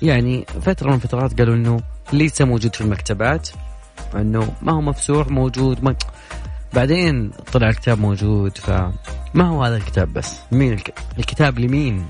يعني 0.02 0.46
فترة 0.62 0.88
من 0.90 0.96
الفترات 0.96 1.40
قالوا 1.40 1.56
أنه 1.56 1.80
ليس 2.14 2.42
موجود 2.42 2.76
في 2.76 2.82
المكتبات 2.82 3.50
أنه 4.16 4.54
ما 4.62 4.72
هو 4.72 4.82
مفسوح 4.82 5.28
موجود 5.28 5.84
ما 5.84 5.96
بعدين 6.74 7.32
طلع 7.54 7.70
الكتاب 7.70 8.00
موجود 8.00 8.58
فما 8.58 9.48
هو 9.48 9.64
هذا 9.64 9.78
الكتاب 9.78 10.14
بس؟ 10.14 10.36
مين 10.52 10.74
الك... 10.74 10.94
الكتاب 11.20 11.60
لمين؟ 11.60 12.06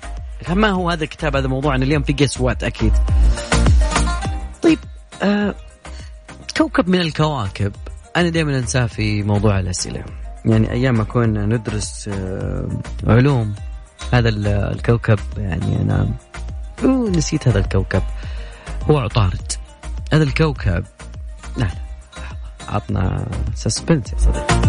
ما 0.50 0.70
هو 0.70 0.90
هذا 0.90 1.04
الكتاب 1.04 1.36
هذا 1.36 1.48
موضوعنا 1.48 1.86
اليوم 1.86 2.04
في 2.04 2.14
guess 2.14 2.42
what 2.42 2.64
أكيد. 2.64 2.94
طيب 4.62 4.80
آه 5.24 5.56
كوكب 6.58 6.90
من 6.90 7.02
الكواكب. 7.02 7.72
أنا 8.18 8.30
دائما 8.30 8.58
أنساه 8.60 8.86
في 8.86 9.24
موضوع 9.24 9.60
الأسئلة. 9.60 10.04
يعني 10.46 10.72
أيام 10.72 10.98
ما 10.98 11.04
كنا 11.04 11.46
ندرس 11.46 12.08
آه 12.14 12.70
علوم 13.08 13.56
هذا 14.14 14.30
الكوكب 14.30 15.20
يعني 15.38 15.82
أنا 15.82 16.10
نسيت 17.16 17.48
هذا 17.48 17.60
الكوكب. 17.60 18.04
هو 18.90 18.98
عطارد. 18.98 19.52
هذا 20.14 20.24
الكوكب 20.24 20.84
لا 21.58 21.64
لا. 21.64 21.81
عطنا 22.70 23.28
suspense 23.56 24.14
يا 24.14 24.18
صديقي. 24.18 24.62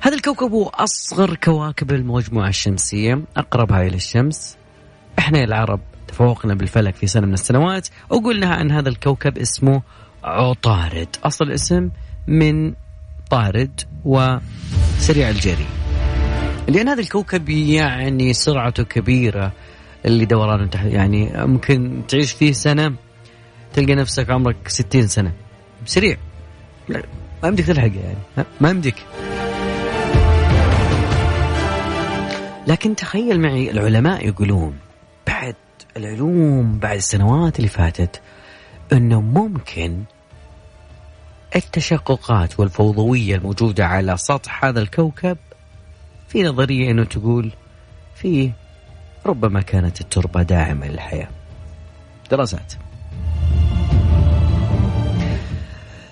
هذا 0.00 0.14
الكوكب 0.14 0.52
هو 0.52 0.68
أصغر 0.68 1.34
كواكب 1.34 1.90
المجموعة 1.90 2.48
الشمسية. 2.48 3.22
أقربها 3.36 3.82
إلى 3.82 3.96
الشمس 3.96 4.56
إحنا 5.18 5.44
العرب 5.44 5.80
تفوقنا 6.08 6.54
بالفلك 6.54 6.94
في 6.94 7.06
سنة 7.06 7.26
من 7.26 7.34
السنوات 7.34 7.88
وقلنا 8.10 8.54
عن 8.54 8.70
هذا 8.70 8.88
الكوكب 8.88 9.38
اسمه 9.38 9.82
عطارد. 10.24 11.08
أصل 11.24 11.44
الاسم 11.44 11.90
من 12.26 12.74
طارد 13.30 13.80
وسريع 14.04 15.28
الجري. 15.28 15.66
لأن 16.68 16.88
هذا 16.88 17.00
الكوكب 17.00 17.48
يعني 17.48 18.32
سرعته 18.32 18.82
كبيرة 18.82 19.52
اللي 20.04 20.24
دورانه 20.24 20.70
يعني 20.74 21.32
ممكن 21.34 22.02
تعيش 22.08 22.32
فيه 22.32 22.52
سنة 22.52 22.94
تلقى 23.74 23.94
نفسك 23.94 24.30
عمرك 24.30 24.68
ستين 24.68 25.06
سنة. 25.06 25.32
سريع. 25.86 26.16
ما 26.88 27.02
يمديك 27.48 27.66
تلحق 27.66 27.90
يعني. 27.96 28.46
ما 28.60 28.70
يمديك. 28.70 28.96
لكن 32.66 32.96
تخيل 32.96 33.40
معي 33.40 33.70
العلماء 33.70 34.26
يقولون 34.26 34.78
بعد 35.26 35.54
العلوم 35.96 36.78
بعد 36.78 36.96
السنوات 36.96 37.56
اللي 37.56 37.68
فاتت 37.68 38.20
إنه 38.92 39.20
ممكن 39.20 40.02
التشققات 41.56 42.60
والفوضوية 42.60 43.36
الموجودة 43.36 43.86
على 43.86 44.16
سطح 44.16 44.64
هذا 44.64 44.80
الكوكب 44.80 45.36
في 46.28 46.42
نظرية 46.42 46.90
إنه 46.90 47.04
تقول 47.04 47.52
فيه 48.14 48.52
ربما 49.26 49.60
كانت 49.60 50.00
التربة 50.00 50.42
داعمة 50.42 50.86
للحياة. 50.86 51.28
دراسات. 52.30 52.72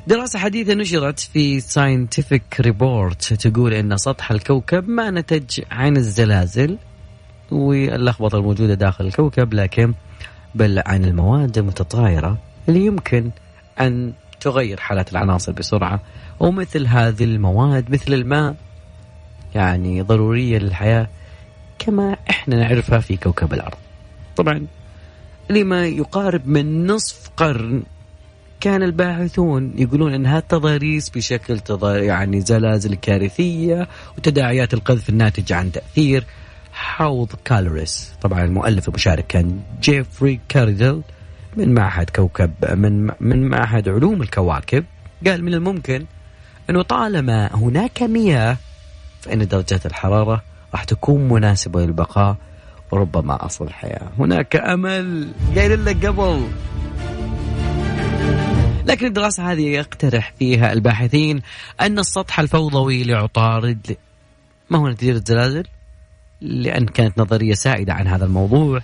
دراسة 0.06 0.38
حديثة 0.38 0.74
نشرت 0.74 1.20
في 1.20 1.60
Scientific 1.60 2.60
Report 2.60 3.32
تقول 3.32 3.74
أن 3.74 3.96
سطح 3.96 4.30
الكوكب 4.30 4.88
ما 4.88 5.10
نتج 5.10 5.60
عن 5.70 5.96
الزلازل 5.96 6.78
واللخبطة 7.50 8.38
الموجودة 8.38 8.74
داخل 8.74 9.06
الكوكب 9.06 9.54
لكن 9.54 9.94
بل 10.54 10.82
عن 10.86 11.04
المواد 11.04 11.58
المتطايرة 11.58 12.38
اللي 12.68 12.86
يمكن 12.86 13.30
أن 13.80 14.12
تغير 14.40 14.80
حالات 14.80 15.12
العناصر 15.12 15.52
بسرعة 15.52 16.00
ومثل 16.40 16.86
هذه 16.86 17.24
المواد 17.24 17.90
مثل 17.90 18.14
الماء 18.14 18.56
يعني 19.54 20.02
ضرورية 20.02 20.58
للحياة 20.58 21.08
كما 21.78 22.16
إحنا 22.30 22.56
نعرفها 22.56 22.98
في 22.98 23.16
كوكب 23.16 23.52
الأرض. 23.52 23.78
طبعا. 24.36 24.66
لما 25.50 25.86
يقارب 25.86 26.46
من 26.46 26.86
نصف 26.86 27.30
قرن 27.36 27.82
كان 28.60 28.82
الباحثون 28.82 29.72
يقولون 29.76 30.14
انها 30.14 30.38
التضاريس 30.38 31.10
بشكل 31.10 31.60
تضار 31.60 32.02
يعني 32.02 32.40
زلازل 32.40 32.94
كارثية 32.94 33.88
وتداعيات 34.18 34.74
القذف 34.74 35.08
الناتجه 35.08 35.56
عن 35.56 35.72
تأثير 35.72 36.24
حوض 36.72 37.32
كالوريس. 37.44 38.12
طبعا 38.20 38.44
المؤلف 38.44 38.88
المشارك 38.88 39.26
كان 39.26 39.60
جيفري 39.82 40.40
كاردل 40.48 41.02
من 41.56 41.74
معهد 41.74 42.10
كوكب 42.10 42.52
من 42.74 43.10
من 43.20 43.48
معهد 43.48 43.88
علوم 43.88 44.22
الكواكب. 44.22 44.84
قال 45.26 45.44
من 45.44 45.54
الممكن 45.54 46.04
انه 46.70 46.82
طالما 46.82 47.54
هناك 47.54 48.02
مياه 48.02 48.56
فإن 49.20 49.48
درجات 49.48 49.86
الحرارة 49.86 50.42
راح 50.72 50.84
تكون 50.84 51.28
مناسبة 51.28 51.80
للبقاء 51.80 52.36
وربما 52.90 53.46
أصل 53.46 53.64
الحياة. 53.64 54.08
هناك 54.18 54.56
أمل. 54.56 55.28
قايل 55.56 55.84
لك 55.84 56.06
قبل 56.06 56.48
لكن 58.90 59.06
الدراسة 59.06 59.52
هذه 59.52 59.68
يقترح 59.68 60.32
فيها 60.38 60.72
الباحثين 60.72 61.42
أن 61.80 61.98
السطح 61.98 62.40
الفوضوي 62.40 63.04
لعطارد 63.04 63.96
ما 64.70 64.78
هو 64.78 64.88
نتيجة 64.88 65.22
زلازل 65.26 65.64
لأن 66.40 66.86
كانت 66.86 67.18
نظرية 67.18 67.54
سائدة 67.54 67.92
عن 67.92 68.06
هذا 68.06 68.24
الموضوع 68.24 68.80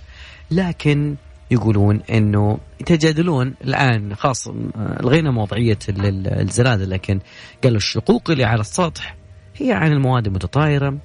لكن 0.51 1.15
يقولون 1.51 2.01
إنه 2.11 2.57
يتجادلون 2.81 3.53
الآن 3.63 4.15
خاص 4.15 4.47
الغينا 4.77 5.31
موضوعيه 5.31 5.77
الزلازل 5.89 6.89
لكن 6.89 7.19
قالوا 7.63 7.77
الشقوق 7.77 8.31
اللي 8.31 8.43
على 8.43 8.61
السطح 8.61 9.15
هي 9.55 9.71
عن 9.71 9.91
المواد 9.91 10.27
المتطايرة 10.27 10.97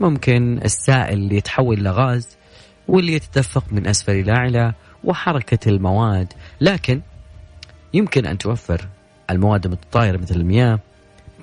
ممكن 0.00 0.60
السائل 0.64 1.18
اللي 1.18 1.36
يتحول 1.36 1.80
إلى 1.80 1.90
غاز 1.90 2.36
واللي 2.88 3.12
يتدفق 3.12 3.64
من 3.72 3.86
أسفل 3.86 4.12
إلى 4.12 4.32
أعلى 4.32 4.74
وحركة 5.04 5.68
المواد 5.68 6.32
لكن 6.60 7.00
يمكن 7.96 8.26
أن 8.26 8.38
توفر 8.38 8.88
المواد 9.30 9.64
المتطايرة 9.64 10.16
مثل 10.16 10.34
المياه 10.34 10.78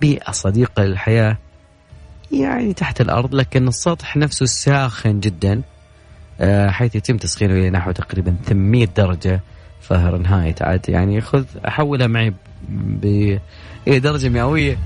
بيئة 0.01 0.32
صديقة 0.32 0.84
للحياة 0.84 1.38
يعني 2.32 2.74
تحت 2.74 3.01
الأرض 3.01 3.36
لكن 3.36 3.68
السطح 3.68 4.18
نفسه 4.18 4.45
ساخن 4.45 5.20
جدا 5.20 5.62
آه، 6.41 6.70
حيث 6.70 6.95
يتم 6.95 7.18
تسخينه 7.18 7.54
إلى 7.54 7.70
نحو 7.70 7.91
تقريبا 7.91 8.36
800 8.45 8.88
درجة 8.97 9.41
فهرنهايت 9.82 10.62
عاد 10.62 10.89
يعني 10.89 11.22
خذ 11.22 11.45
أحولها 11.68 12.08
معي 12.08 12.34
بدرجة 13.88 14.30
مئوية. 14.30 14.78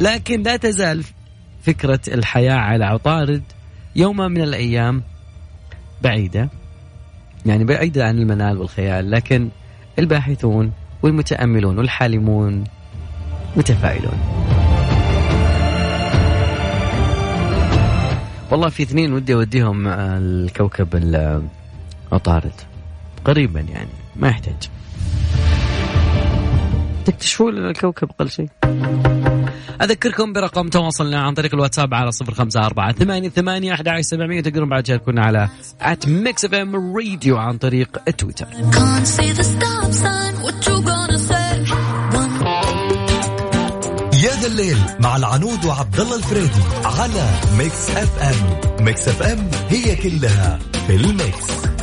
لكن 0.00 0.42
لا 0.42 0.56
تزال 0.56 1.04
فكرة 1.62 2.00
الحياة 2.08 2.54
على 2.54 2.84
عطارد 2.84 3.42
يوما 3.96 4.28
من 4.28 4.40
الأيام 4.40 5.02
بعيدة 6.02 6.48
يعني 7.46 7.64
بعيدة 7.64 8.04
عن 8.04 8.18
المنال 8.18 8.58
والخيال 8.58 9.10
لكن 9.10 9.48
الباحثون 9.98 10.72
والمتأملون 11.02 11.78
والحالمون 11.78 12.64
متفائلون. 13.56 14.18
والله 18.50 18.68
في 18.68 18.82
اثنين 18.82 19.12
ودي 19.12 19.34
أوديهم 19.34 19.86
الكوكب 19.88 20.88
العطارد 22.12 22.52
قريبا 23.24 23.60
يعني 23.60 23.88
ما 24.16 24.28
يحتاج. 24.28 24.70
تكتشفوا 27.06 27.50
لنا 27.50 27.70
الكوكب 27.70 28.10
أقل 28.10 28.30
شيء؟ 28.30 28.48
أذكركم 29.82 30.32
برقم 30.32 30.68
تواصلنا 30.68 31.20
عن 31.20 31.34
طريق 31.34 31.54
الواتساب 31.54 31.94
على 31.94 32.12
صفر 32.12 32.34
خمسة 32.34 32.66
أربعة 32.66 32.92
ثمانية 32.92 33.28
ثمانية 33.28 33.74
أحد 33.74 33.88
عشر 33.88 34.02
سبعمية 34.02 34.40
تقدرون 34.40 34.68
بعد 34.68 34.82
تشاركونا 34.82 35.22
على 35.24 35.48
at 35.80 36.08
Mix 36.08 36.44
FM 36.44 36.96
Radio 36.96 37.36
عن 37.36 37.58
طريق 37.58 37.98
تويتر? 38.18 38.46
يا 44.24 44.30
ذا 44.40 44.46
الليل 44.46 44.76
مع 45.00 45.16
العنود 45.16 45.64
وعبد 45.64 46.00
الله 46.00 46.16
الفريدي 46.16 46.62
على 46.84 47.30
Mix 47.58 47.90
FM 47.90 48.84
Mix 48.84 49.08
FM 49.08 49.50
هي 49.68 49.96
كلها 49.96 50.58
في 50.86 50.96
ال 50.96 51.12
mix. 51.12 51.75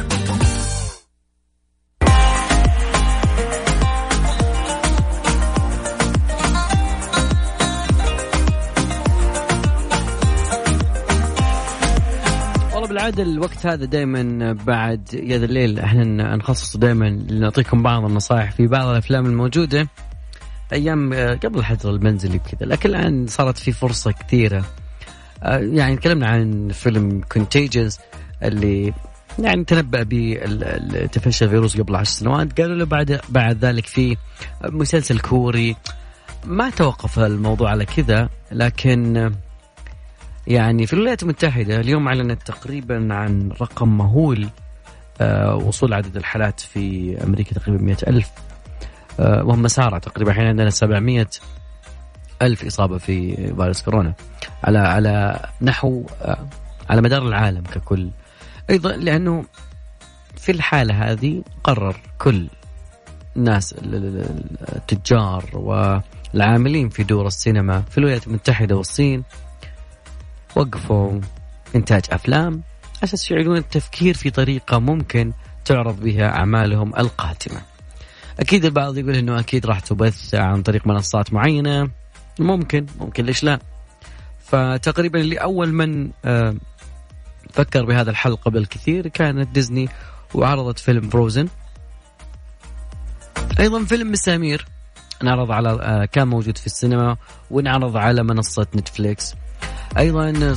بالعادة 13.04 13.24
الوقت 13.24 13.66
هذا 13.66 13.86
دائما 13.86 14.54
بعد 14.54 15.16
ذا 15.16 15.46
الليل 15.46 15.80
إحنا 15.80 16.36
نخصص 16.36 16.78
دائما 16.78 17.10
نعطيكم 17.10 17.84
بعض 17.84 18.06
النصائح 18.06 18.52
في 18.52 18.68
بعض 18.68 18.88
الأفلام 18.88 19.26
الموجودة. 19.26 19.88
أيام 20.74 21.14
آه، 21.14 21.34
قبل 21.34 21.60
الحجر 21.60 21.90
المنزلي 21.90 22.36
وكذا 22.36 22.66
لكن 22.70 22.90
الآن 22.90 23.28
صارت 23.28 23.58
في 23.58 23.72
فرصة 23.72 24.12
كثيرة. 24.12 24.66
آه، 25.44 25.58
يعني 25.58 25.96
تكلمنا 25.96 26.28
عن 26.28 26.70
فيلم 26.74 27.22
كونتيجنز 27.32 28.00
اللي 28.44 28.94
يعني 29.40 29.64
تنبأ 29.64 30.06
بتفشي 30.08 31.46
الفيروس 31.46 31.82
قبل 31.82 31.96
عشر 31.96 32.12
سنوات. 32.12 32.62
قالوا 32.62 32.76
له 32.76 32.86
بعد 32.86 33.22
بعد 33.30 33.66
ذلك 33.66 33.86
في 33.86 34.18
مسلسل 34.66 35.20
كوري. 35.20 35.76
ما 36.46 36.70
توقف 36.70 37.20
الموضوع 37.20 37.70
على 37.70 37.86
كذا 37.86 38.30
لكن 38.52 39.32
يعني 40.48 40.86
في 40.88 40.94
الولايات 40.94 41.24
المتحدة 41.24 41.80
اليوم 41.80 42.08
أعلنت 42.08 42.42
تقريبا 42.44 43.14
عن 43.14 43.50
رقم 43.62 43.98
مهول 43.98 44.50
آه، 45.22 45.56
وصول 45.56 45.94
عدد 45.94 46.18
الحالات 46.18 46.60
في 46.60 47.18
أمريكا 47.24 47.56
تقريبا 47.56 47.84
مئة 47.84 47.98
ألف. 48.08 48.32
آه، 49.20 49.44
وهم 49.44 49.68
سارع 49.68 49.98
تقريبا 49.98 50.32
الحين 50.32 50.46
عندنا 50.48 50.70
700 50.70 51.28
ألف 52.42 52.66
إصابة 52.66 52.98
في 52.98 53.36
فيروس 53.56 53.82
كورونا. 53.82 54.14
على 54.64 54.80
على 54.80 55.40
نحو 55.62 56.06
آه، 56.22 56.48
على 56.90 57.02
مدار 57.02 57.28
العالم 57.28 57.62
ككل. 57.64 58.10
أيضا 58.70 58.92
لأنه 58.92 59.46
في 60.38 60.52
الحالة 60.52 61.12
هذه 61.12 61.44
قرر 61.64 61.96
كل 62.18 62.48
الناس 63.38 63.74
ال- 63.74 63.96
ال- 63.96 64.18
ال- 64.22 64.76
التجار 64.76 65.46
والعاملين 65.54 66.90
في 66.90 67.04
دور 67.04 67.28
السينما 67.28 67.82
في 67.82 67.98
الولايات 67.98 68.28
المتحدة 68.28 68.76
والصين 68.76 69.24
وقفوا 70.56 71.20
إنتاج 71.76 72.04
أفلام 72.12 72.62
أساس 73.04 73.32
يعيدون 73.32 73.58
التفكير 73.58 74.14
في 74.14 74.30
طريقة 74.30 74.80
ممكن 74.80 75.34
تعرض 75.66 76.00
بها 76.00 76.26
أعمالهم 76.30 76.96
القادمة 76.96 77.62
أكيد 78.40 78.66
البعض 78.66 78.98
يقول 78.98 79.16
أنه 79.16 79.40
أكيد 79.40 79.66
راح 79.66 79.80
تبث 79.80 80.36
عن 80.36 80.62
طريق 80.62 80.88
منصات 80.88 81.34
معينة. 81.34 81.90
ممكن 82.40 82.86
ممكن 83.00 83.26
ليش 83.26 83.44
لا؟ 83.44 83.60
فتقريبا 84.46 85.20
اللي 85.22 85.38
أول 85.38 85.74
من 85.74 86.12
آه، 86.26 86.56
فكر 87.54 87.86
بهذا 87.86 88.12
الحل 88.12 88.36
قبل 88.36 88.66
كثير 88.66 89.08
كانت 89.08 89.50
ديزني 89.50 89.90
وعرضت 90.34 90.80
فيلم 90.80 91.10
فروزن 91.10 91.48
أيضا 93.60 93.84
فيلم 93.86 94.12
مسامير 94.12 94.66
انعرض 95.24 95.52
على 95.52 95.70
آه، 95.70 96.06
كان 96.06 96.28
موجود 96.28 96.58
في 96.58 96.66
السينما 96.66 97.18
وانعرض 97.52 97.98
على 97.98 98.24
منصة 98.24 98.68
نتفليكس 98.76 99.36
أيضا 99.98 100.56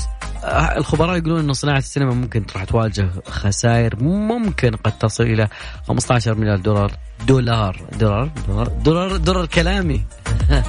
الخبراء 0.76 1.16
يقولون 1.16 1.40
ان 1.40 1.52
صناعة 1.52 1.78
السينما 1.78 2.14
ممكن 2.14 2.44
راح 2.54 2.64
تواجه 2.64 3.08
خسائر 3.26 4.02
ممكن 4.04 4.70
قد 4.70 4.98
تصل 4.98 5.24
إلى 5.24 5.48
15 5.88 6.34
مليار 6.34 6.56
دولار 6.58 6.92
دولار 7.26 7.80
دولار 7.98 8.30
دولار 8.48 8.68
دولار, 8.68 9.16
دولار 9.16 9.46
كلامي. 9.46 10.04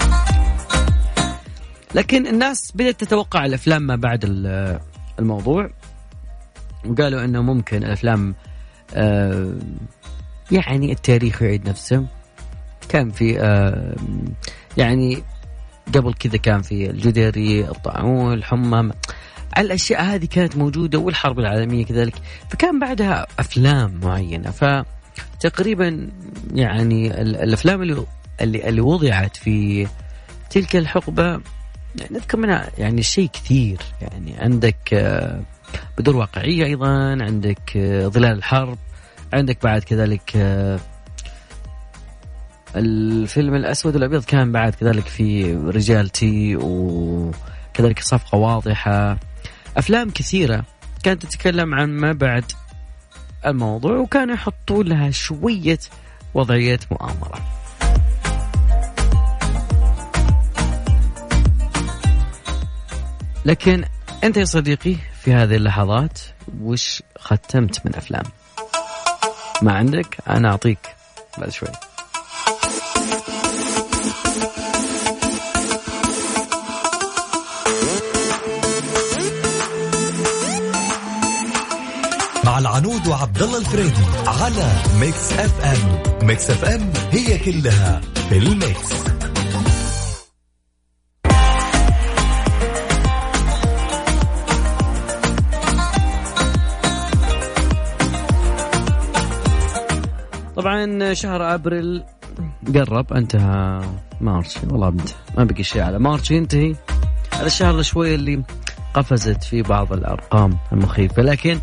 لكن 1.96 2.28
الناس 2.28 2.72
بدأت 2.76 3.00
تتوقع 3.04 3.46
الأفلام 3.46 3.82
ما 3.82 3.96
بعد 3.96 4.24
ال- 4.24 4.80
الموضوع. 5.20 5.70
وقالوا 6.86 7.24
إنه 7.26 7.42
ممكن 7.42 7.84
الأفلام 7.84 8.36
آه، 8.94 9.54
يعني 10.52 10.92
التاريخ 10.92 11.42
يعيد 11.42 11.70
نفسه. 11.70 12.06
كان 12.90 13.12
في 13.12 13.40
آه، 13.42 13.96
يعني 14.78 15.24
قبل 15.96 16.14
كذا 16.14 16.38
كان 16.38 16.62
في 16.62 16.90
الجدري 16.90 17.70
الطاعون 17.70 18.34
الحمى 18.34 18.92
الأشياء 19.58 20.04
هذه 20.04 20.26
كانت 20.26 20.58
موجودة 20.58 21.00
والحرب 21.00 21.40
العالمية 21.40 21.86
كذلك. 21.86 22.14
فكان 22.50 22.80
بعدها 22.80 23.28
أفلام 23.40 24.00
معينة. 24.04 24.52
فتقريبا 24.52 26.10
يعني 26.54 27.22
ال- 27.22 27.36
الأفلام 27.36 27.82
اللي 27.82 28.06
اللي, 28.42 28.70
اللي 28.70 28.82
وضعت 28.82 29.38
في 29.38 29.88
تلك 30.50 30.76
الحقبة 30.76 31.24
يعني 31.26 31.42
نذكر 32.12 32.38
منها 32.38 32.70
يعني 32.78 33.04
شيء 33.04 33.30
كثير. 33.34 33.78
يعني 34.02 34.36
عندك 34.40 34.94
آه، 34.94 35.42
بدور 35.98 36.16
واقعية 36.16 36.66
أيضا 36.66 37.18
عندك 37.24 37.78
آه، 37.78 38.08
ظلال 38.08 38.38
الحرب 38.38 38.78
عندك 39.34 39.58
بعد 39.64 39.84
كذلك 39.84 40.32
آه، 40.36 40.80
الفيلم 42.78 43.56
الأسود 43.56 43.96
والأبيض 43.96 44.24
كان 44.24 44.52
بعد 44.52 44.76
كذلك 44.76 45.06
في 45.06 45.56
رجالتي 45.56 46.56
وكذلك 46.56 48.00
صفقة 48.00 48.38
واضحة. 48.38 49.18
أفلام 49.78 50.10
كثيرة 50.10 50.64
كانت 51.04 51.26
تتكلم 51.26 51.76
عن 51.76 51.90
ما 51.90 52.12
بعد 52.12 52.52
الموضوع 53.46 53.98
وكانوا 53.98 54.34
يحطوا 54.34 54.84
لها 54.84 55.12
شوية 55.12 55.80
وضعية 56.34 56.80
مؤامرة. 56.92 57.42
لكن 63.46 63.84
أنت 64.24 64.38
يا 64.38 64.46
صديقي 64.46 64.96
في 65.22 65.34
هذه 65.34 65.56
اللحظات 65.56 66.20
وش 66.62 67.04
ختمت 67.20 67.86
من 67.86 67.96
أفلام؟ 67.96 68.24
ما 69.62 69.74
عندك؟ 69.74 70.18
أنا 70.30 70.50
أعطيك 70.50 70.80
بعد 71.38 71.50
شوي. 71.50 71.70
العنود 82.58 83.08
وعبد 83.08 83.42
الله 83.42 83.60
الفريدي 83.60 84.02
على 84.28 84.72
Mix 85.00 85.34
FM. 85.34 86.28
Mix 86.28 86.50
FM 86.50 86.94
هي 87.12 87.38
كلها 87.38 88.02
في 88.30 88.38
ال 88.38 88.49
mix. 88.49 88.94
طبعا 100.56 101.14
شهر 101.14 101.54
أبريل 101.54 102.04
قرب 102.76 103.14
انتهى 103.14 103.82
March 104.22 104.58
والله 104.72 104.88
انتهى 104.90 105.16
ما 105.38 105.44
بقي 105.44 105.64
شيء 105.64 105.82
على 105.82 106.00
March 106.00 106.32
ينتهي. 106.32 106.76
هذا 107.34 107.46
الشهر 107.46 107.82
شوي 107.82 108.16
اللي 108.16 108.44
قفزت 108.94 109.44
فيه 109.44 109.64
بعض 109.64 109.94
الأرقام 109.94 110.58
المخيفة 110.74 111.22
لكن 111.22 111.60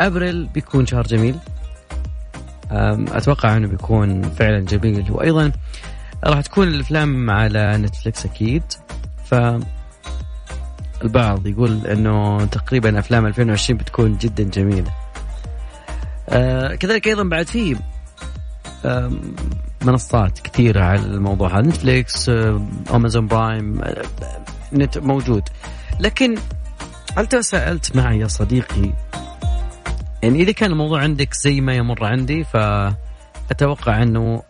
أبريل 0.00 0.46
بيكون 0.46 0.86
شهر 0.86 1.02
جميل. 1.02 1.36
أتوقع 2.70 3.56
إنه 3.56 3.68
بيكون 3.68 4.22
فعلا 4.22 4.60
جميل. 4.60 5.06
وأيضا 5.10 5.52
راح 6.24 6.40
تكون 6.40 6.68
الأفلام 6.68 7.30
على 7.30 7.76
نتفلكس 7.76 8.26
أكيد. 8.26 8.62
ف 9.24 9.34
البعض 11.04 11.46
يقول 11.46 11.86
إنه 11.86 12.44
تقريبا 12.44 12.98
أفلام 12.98 13.26
2020 13.26 13.78
بتكون 13.78 14.16
جدا 14.16 14.42
جميلة. 14.44 14.90
آه 16.28 16.74
كذلك 16.74 17.06
أيضا 17.08 17.22
بعد 17.22 17.46
في 17.46 17.76
منصات 19.84 20.38
كثيرة 20.38 20.84
على 20.84 21.00
الموضوع 21.00 21.48
هذا. 21.58 21.60
نتفليكس 21.60 22.30
أمازون 22.94 23.26
برايم 23.26 23.80
آه، 23.82 24.04
نت 24.72 24.98
موجود. 24.98 25.42
لكن 26.00 26.34
هل 27.16 27.26
تساءلت 27.26 27.96
معي 27.96 28.18
يا 28.18 28.26
صديقي 28.26 28.92
يعني 30.22 30.42
إذا 30.42 30.52
كان 30.52 30.70
الموضوع 30.70 31.02
عندك 31.02 31.34
زي 31.34 31.60
ما 31.60 31.74
يمر 31.74 32.04
عندي 32.04 32.44
فأتوقع 32.44 34.02
أنه 34.02 34.42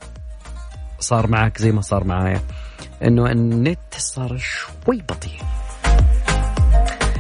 صار 1.00 1.26
معك 1.26 1.58
زي 1.58 1.72
ما 1.72 1.80
صار 1.80 2.04
معايا 2.04 2.40
أنه 3.04 3.30
النت 3.30 3.78
صار 3.96 4.36
شوي 4.36 4.96
بطيء. 4.96 5.40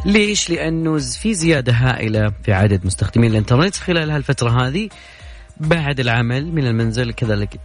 ليش؟ 0.04 0.50
لأنه 0.50 0.98
في 0.98 1.34
زيادة 1.34 1.72
هائلة 1.72 2.32
في 2.42 2.52
عدد 2.52 2.86
مستخدمين 2.86 3.30
الإنترنت 3.30 3.76
خلال 3.76 4.10
هالفترة 4.10 4.66
هذه. 4.66 4.88
بعد 5.56 6.00
العمل 6.00 6.52
من 6.52 6.66
المنزل 6.66 7.12
كذلك 7.12 7.60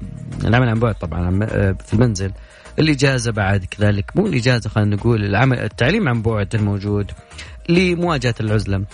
العمل 0.45 0.69
عن 0.69 0.79
بعد 0.79 0.95
طبعا 0.95 1.45
في 1.73 1.93
المنزل. 1.93 2.31
الإجازة 2.79 3.31
بعد 3.31 3.65
كذلك 3.65 4.11
مو 4.15 4.27
الإجازة 4.27 4.69
خلينا 4.69 4.95
نقول 4.95 5.25
العمل 5.25 5.59
التعليم 5.59 6.09
عن 6.09 6.21
بعد 6.21 6.55
الموجود. 6.55 7.11
لمواجهة 7.69 8.35
العزلة. 8.39 8.85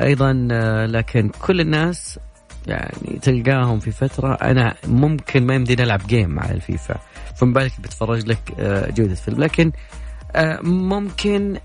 أيضا 0.00 0.48
آه، 0.52 0.86
لكن 0.86 1.28
كل 1.28 1.60
الناس 1.60 2.18
يعني 2.66 3.18
تلقاهم 3.22 3.80
في 3.80 3.90
فترة 3.90 4.34
أنا 4.34 4.74
ممكن 4.86 5.46
ما 5.46 5.54
يمديني 5.54 5.82
ألعب 5.82 6.06
جيم 6.06 6.30
مع 6.30 6.50
الفيفا. 6.50 6.98
فما 7.36 7.52
بالك 7.52 7.80
بتفرج 7.80 8.26
لك 8.26 8.38
آه، 8.58 8.90
جودة 8.90 9.14
فيلم. 9.14 9.40
لكن 9.40 9.72
آه، 10.36 10.60
ممكن 10.62 11.58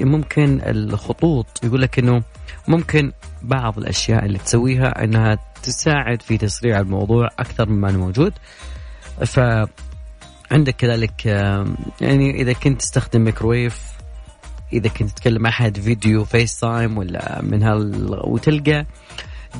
ممكن 0.00 0.60
الخطوط 0.66 1.46
يقول 1.64 1.82
لك 1.82 1.98
إنه 1.98 2.22
ممكن 2.68 3.12
بعض 3.42 3.78
الأشياء 3.78 4.24
اللي 4.24 4.38
تسويها 4.38 5.04
إنها 5.04 5.38
تساعد 5.62 6.22
في 6.22 6.38
تسريع 6.38 6.80
الموضوع 6.80 7.28
أكثر 7.38 7.68
مما 7.68 7.92
موجود. 7.92 8.32
ف 9.26 9.40
عندك 10.50 10.76
كذلك 10.76 11.26
يعني 12.00 12.42
إذا 12.42 12.52
كنت 12.52 12.80
تستخدم 12.80 13.24
ميكرويف 13.24 13.99
إذا 14.72 14.88
كنت 14.88 15.10
تتكلم 15.10 15.46
أحد 15.46 15.80
فيديو 15.80 16.24
FaceTime 16.24 16.98
ولا 16.98 17.42
من 17.42 17.62
هال 17.62 18.20
وتلقى 18.24 18.86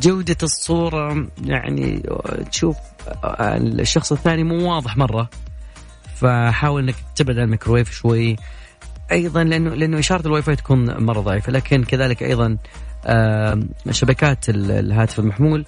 جودة 0.02 0.36
الصورة 0.42 1.26
يعني 1.44 2.02
تشوف 2.50 2.76
الشخص 3.24 4.12
الثاني 4.12 4.44
مو 4.44 4.74
واضح 4.74 4.96
مرة. 4.96 5.30
فحاول 6.16 6.82
إنك 6.82 6.94
تبعد 7.16 7.38
عن 7.38 7.44
الميكروويف 7.44 7.92
شوي. 7.92 8.36
أيضا 9.12 9.44
لأنه 9.44 9.70
لأنه 9.70 9.98
إشارة 9.98 10.26
الواي 10.26 10.42
فاي 10.42 10.56
تكون 10.56 11.04
مرة 11.04 11.20
ضعيفة. 11.20 11.52
لكن 11.52 11.84
كذلك 11.84 12.22
أيضا 12.22 12.56
شبكات 13.90 14.48
الهاتف 14.48 15.18
المحمول 15.18 15.64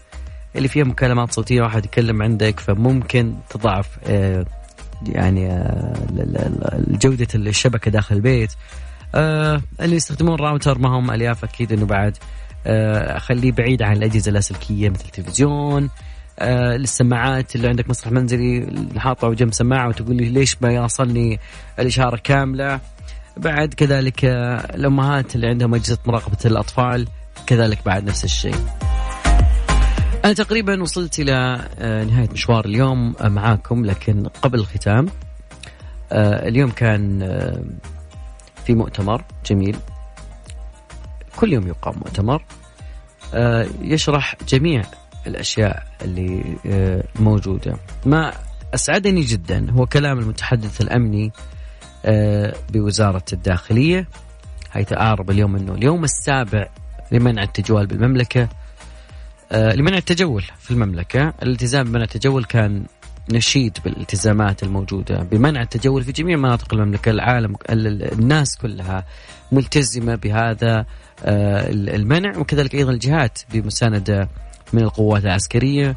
اللي 0.57 0.69
فيها 0.69 0.85
مكالمات 0.85 1.33
صوتية 1.33 1.63
واحد 1.63 1.85
يتكلم 1.85 2.23
عندك 2.23 2.61
فممكن 2.61 3.35
تضعف 3.51 3.99
آه، 4.07 4.47
يعني 5.07 5.51
آه، 5.51 5.95
جودة 6.89 7.29
الشبكة 7.35 7.91
داخل 7.91 8.17
البيت. 8.17 8.53
آه 9.15 9.63
اللي 9.81 9.97
يستخدمون 9.97 10.35
راوتر 10.35 10.79
ما 10.79 10.89
هم 10.89 11.11
ألياف 11.11 11.45
أكيد 11.45 11.73
إنه 11.73 11.87
بعد 11.87 12.17
آه 12.67 13.19
خليه 13.19 13.53
بعيد 13.53 13.83
عن 13.83 13.97
الأجهزة 13.97 14.29
اللاسلكيه 14.29 14.89
مثل 14.89 15.05
التلفزيون 15.05 15.91
آه 16.39 16.77
للسماعات 16.77 17.57
اللي 17.57 17.69
عندك 17.69 17.91
مسرح 17.91 18.13
منزلي 18.13 18.67
حاطه 18.97 19.35
جنب 19.35 19.53
سماعة 19.53 19.89
وتقول 19.89 20.17
لي 20.17 20.29
ليش 20.29 20.57
ما 20.63 20.73
يوصلني 20.73 21.41
الإشارة 21.79 22.17
كاملة. 22.25 22.81
بعد 23.37 23.75
كذلك 23.75 24.25
آه 24.25 24.57
الأمهات 24.75 25.35
اللي 25.35 25.47
عندهم 25.47 25.75
أجهزة 25.75 25.99
مراقبة 26.07 26.39
الأطفال 26.45 27.09
كذلك 27.47 27.79
بعد 27.87 28.05
نفس 28.05 28.25
الشيء. 28.25 28.57
أنا 30.25 30.33
تقريبا 30.33 30.83
وصلت 30.83 31.21
إلى 31.21 31.69
آه، 31.79 32.05
نهاية 32.05 32.29
مشوار 32.33 32.65
اليوم 32.65 33.15
معاكم 33.21 33.85
لكن 33.85 34.27
قبل 34.43 34.59
الختام 34.59 35.09
آه، 36.13 36.49
اليوم 36.49 36.71
كان 36.71 37.23
آه، 37.23 37.63
في 38.67 38.75
مؤتمر 38.75 39.25
جميل. 39.47 39.77
كل 41.37 41.53
يوم 41.53 41.67
يقام 41.67 41.95
مؤتمر. 41.97 42.45
آه، 43.35 43.67
يشرح 43.81 44.37
جميع 44.49 44.83
الأشياء 45.27 45.87
اللي 46.03 46.57
آه، 46.67 47.05
موجودة. 47.21 47.77
ما 48.07 48.33
أسعدني 48.75 49.21
جدا 49.21 49.71
هو 49.71 49.87
كلام 49.87 50.19
المتحدث 50.19 50.81
الأمني 50.81 51.33
آه، 52.05 52.55
بوزارة 52.73 53.25
الداخلية 53.33 54.09
حيث 54.71 54.93
أعرب 54.93 55.31
اليوم 55.31 55.57
أنه 55.57 55.75
اليوم 55.75 56.05
السابع 56.05 56.69
لمنع 57.13 57.43
التجوال 57.43 57.87
بالمملكة 57.87 58.49
لمنع 59.53 59.97
التجول 59.97 60.43
في 60.59 60.71
المملكة. 60.71 61.35
الالتزام 61.43 61.85
بمنع 61.85 62.03
التجول 62.03 62.45
كان 62.45 62.85
نشيد 63.31 63.79
بالالتزامات 63.85 64.63
الموجودة 64.63 65.23
بمنع 65.23 65.63
التجول 65.63 66.03
في 66.03 66.13
جميع 66.13 66.37
مناطق 66.37 66.75
المملكة 66.75 67.11
العالم 67.11 67.57
الناس 67.71 68.57
كلها 68.57 69.05
ملتزمة 69.53 70.15
بهذا 70.15 70.87
آه، 71.25 71.71
المنع 71.71 72.39
وكذلك 72.39 72.75
أيضا 72.75 72.93
الجهات 72.93 73.39
بمساندة 73.53 74.29
من 74.73 74.83
القوات 74.83 75.25
العسكرية 75.25 75.97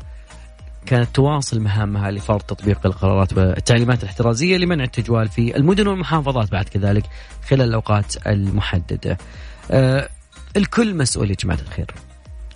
كانت 0.86 1.16
تواصل 1.16 1.60
مهامها 1.60 2.12
لفرض 2.12 2.42
تطبيق 2.42 2.86
القرارات 2.86 3.34
والتعليمات 3.34 4.04
الاحترازية 4.04 4.58
لمنع 4.58 4.84
التجوال 4.84 5.28
في 5.28 5.58
المدن 5.58 5.88
والمحافظات 5.88 6.52
بعد 6.52 6.70
كذلك 6.70 7.04
خلال 7.48 7.68
الأوقات 7.68 8.28
المحددة. 8.28 9.18
آه، 9.72 10.10
الكل 10.58 10.98
مسؤول 10.98 11.30
يا 11.30 11.36
جماعة 11.36 11.60
الخير. 11.62 11.92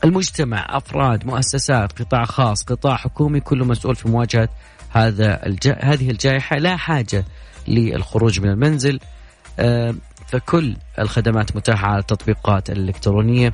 المجتمع 0.03 0.65
أفراد 0.69 1.25
مؤسسات 1.25 2.01
قطاع 2.01 2.25
خاص 2.25 2.63
قطاع 2.63 2.95
حكومي 2.95 3.39
كله 3.39 3.65
مسؤول 3.65 3.95
في 3.95 4.09
مواجهة 4.09 4.49
هذا 4.89 5.45
الج... 5.45 5.67
هذه 5.79 6.09
الجائحة. 6.09 6.55
لا 6.55 6.77
حاجة 6.77 7.25
للخروج 7.67 8.39
من 8.39 8.49
المنزل. 8.49 8.99
فكل 10.27 10.75
الخدمات 10.99 11.55
متاحة 11.55 11.87
على 11.87 11.99
التطبيقات 11.99 12.69
الإلكترونية. 12.69 13.53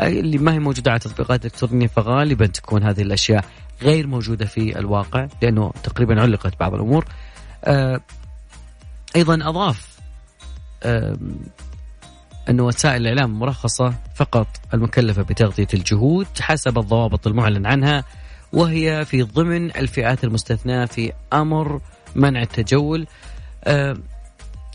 اللي 0.00 0.38
ما 0.38 0.52
هي 0.52 0.58
موجودة 0.58 0.90
على 0.90 0.98
التطبيقات 0.98 1.40
الإلكترونية 1.40 1.86
فغالبا 1.86 2.46
تكون 2.46 2.82
هذه 2.82 3.02
الأشياء 3.02 3.44
غير 3.82 4.06
موجودة 4.06 4.46
في 4.46 4.78
الواقع 4.78 5.26
لأنه 5.42 5.72
تقريبا 5.82 6.20
علقت 6.22 6.60
بعض 6.60 6.74
الأمور. 6.74 7.04
أيضا 9.16 9.48
أضاف 9.48 9.98
أن 12.48 12.60
وسائل 12.60 13.02
الإعلام 13.02 13.30
المرخصة 13.30 13.94
فقط 14.14 14.46
المكلفة 14.74 15.22
بتغطية 15.22 15.68
الجهود 15.74 16.26
حسب 16.40 16.78
الضوابط 16.78 17.26
المعلن 17.26 17.66
عنها 17.66 18.04
وهي 18.52 19.04
في 19.04 19.22
ضمن 19.22 19.76
الفئات 19.76 20.24
المستثناة 20.24 20.84
في 20.84 21.12
أمر 21.32 21.80
منع 22.14 22.42
التجول. 22.42 23.06
آه، 23.64 23.96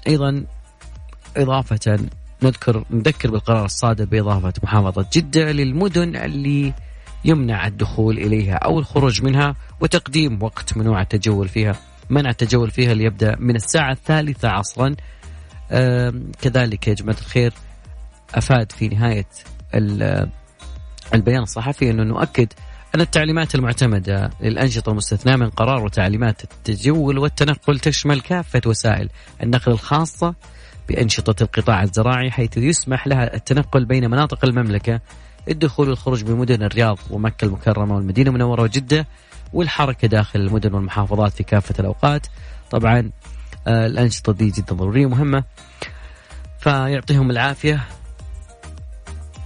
أيضا 0.08 0.46
إضافة 1.38 2.00
نذكر 2.44 2.84
نذكر 2.92 3.32
بالقرار 3.32 3.66
الصادر 3.66 4.06
بإضافة 4.06 4.54
محافظة 4.64 5.06
جدة 5.14 5.52
للمدن 5.52 6.16
اللي 6.16 6.74
يمنع 7.26 7.68
الدخول 7.68 8.18
إليها 8.18 8.56
أو 8.56 8.80
الخروج 8.80 9.24
منها 9.24 9.56
وتقديم 9.82 10.44
وقت 10.44 10.78
منوع 10.78 11.02
التجول 11.02 11.48
فيها. 11.48 11.76
منع 12.10 12.30
التجول 12.30 12.72
فيها 12.72 12.94
ليبدأ 12.94 13.36
من 13.40 13.56
الساعة 13.56 13.92
الثالثة 13.92 14.50
عصرا 14.50 14.96
كذلك 16.42 16.88
يا 16.88 16.94
جماعة 16.94 17.18
الخير 17.20 17.54
أفاد 18.36 18.72
في 18.72 18.88
نهاية 18.88 19.26
البيان 21.14 21.44
الصحفي 21.44 21.90
أنه 21.92 22.04
نؤكد 22.04 22.54
أن 22.96 23.02
التعليمات 23.02 23.56
المعتمدة 23.56 24.30
للأنشطة 24.42 24.90
المستثناة 24.90 25.36
من 25.36 25.50
قرار 25.50 25.84
وتعليمات 25.84 26.44
التجول 26.44 27.18
والتنقل 27.18 27.80
تشمل 27.80 28.22
كافة 28.22 28.62
وسائل 28.66 29.10
النقل 29.44 29.72
الخاصة 29.72 30.36
بأنشطة 30.90 31.44
القطاع 31.44 31.84
الزراعي 31.84 32.32
حيث 32.32 32.58
يسمح 32.58 33.08
لها 33.08 33.36
التنقل 33.36 33.86
بين 33.86 34.10
مناطق 34.10 34.46
المملكة 34.46 35.02
الدخول 35.50 35.90
والخروج 35.90 36.24
بمدن 36.24 36.64
الرياض 36.64 37.00
ومكة 37.10 37.46
المكرمة 37.46 37.96
والمدينة 37.96 38.30
المنورة 38.30 38.62
وجدة 38.62 39.08
والحركة 39.54 40.08
داخل 40.08 40.40
المدن 40.40 40.74
والمحافظات 40.74 41.34
في 41.34 41.44
كافة 41.44 41.76
الأوقات. 41.80 42.28
طبعا 42.72 43.12
الأنشطة 43.68 44.34
دي 44.34 44.50
جدا 44.50 44.76
ضرورية 44.76 45.06
ومهمة. 45.06 45.44
فيعطيهم 46.60 47.32
العافية. 47.32 47.84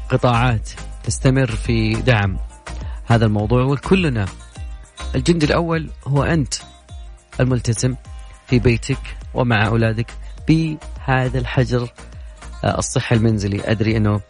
قطاعات 0.09 0.69
تستمر 1.03 1.51
في 1.51 1.93
دعم 1.93 2.37
هذا 3.05 3.25
الموضوع 3.25 3.63
وكلنا 3.63 4.25
الجندي 5.15 5.45
الأول 5.45 5.89
هو 6.07 6.23
أنت 6.23 6.53
الملتزم 7.39 7.95
في 8.47 8.59
بيتك 8.59 8.97
ومع 9.33 9.67
أولادك 9.67 10.11
بهذا 10.47 11.39
الحجر 11.39 11.89
آه، 12.63 12.77
الصحي 12.77 13.15
المنزلي. 13.15 13.71
أدري 13.71 13.97
أنه 13.97 14.21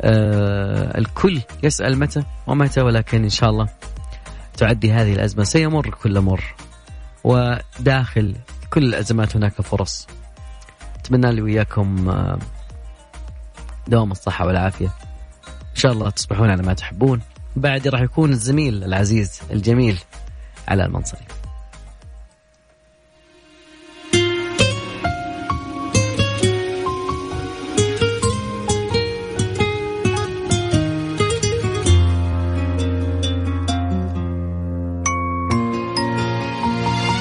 آه 0.00 0.98
الكل 0.98 1.40
يسأل 1.62 1.98
متى 1.98 2.22
ومتى 2.46 2.80
ولكن 2.80 3.22
إن 3.22 3.30
شاء 3.30 3.50
الله 3.50 3.68
تعدي 4.56 4.92
هذه 4.92 5.12
الأزمة. 5.14 5.44
سيمر 5.44 5.90
كل 5.90 6.20
مر. 6.20 6.54
وداخل 7.24 8.34
كل 8.76 8.84
الأزمات 8.84 9.36
هناك 9.36 9.52
فرص. 9.52 10.06
أتمنى 11.00 11.32
لي 11.32 11.42
وياكم 11.42 12.08
آه، 12.08 12.38
دوام 13.88 14.12
الصحة 14.12 14.46
والعافية. 14.46 14.86
إن 15.46 15.76
شاء 15.76 15.92
الله 15.92 16.10
تصبحون 16.10 16.50
على 16.50 16.62
ما 16.62 16.74
تحبون. 16.74 17.20
بعد 17.56 17.88
راح 17.88 18.00
يكون 18.00 18.32
الزميل 18.32 18.84
العزيز 18.84 19.40
الجميل 19.50 19.98
على 20.68 20.84
المنصري. 20.84 21.24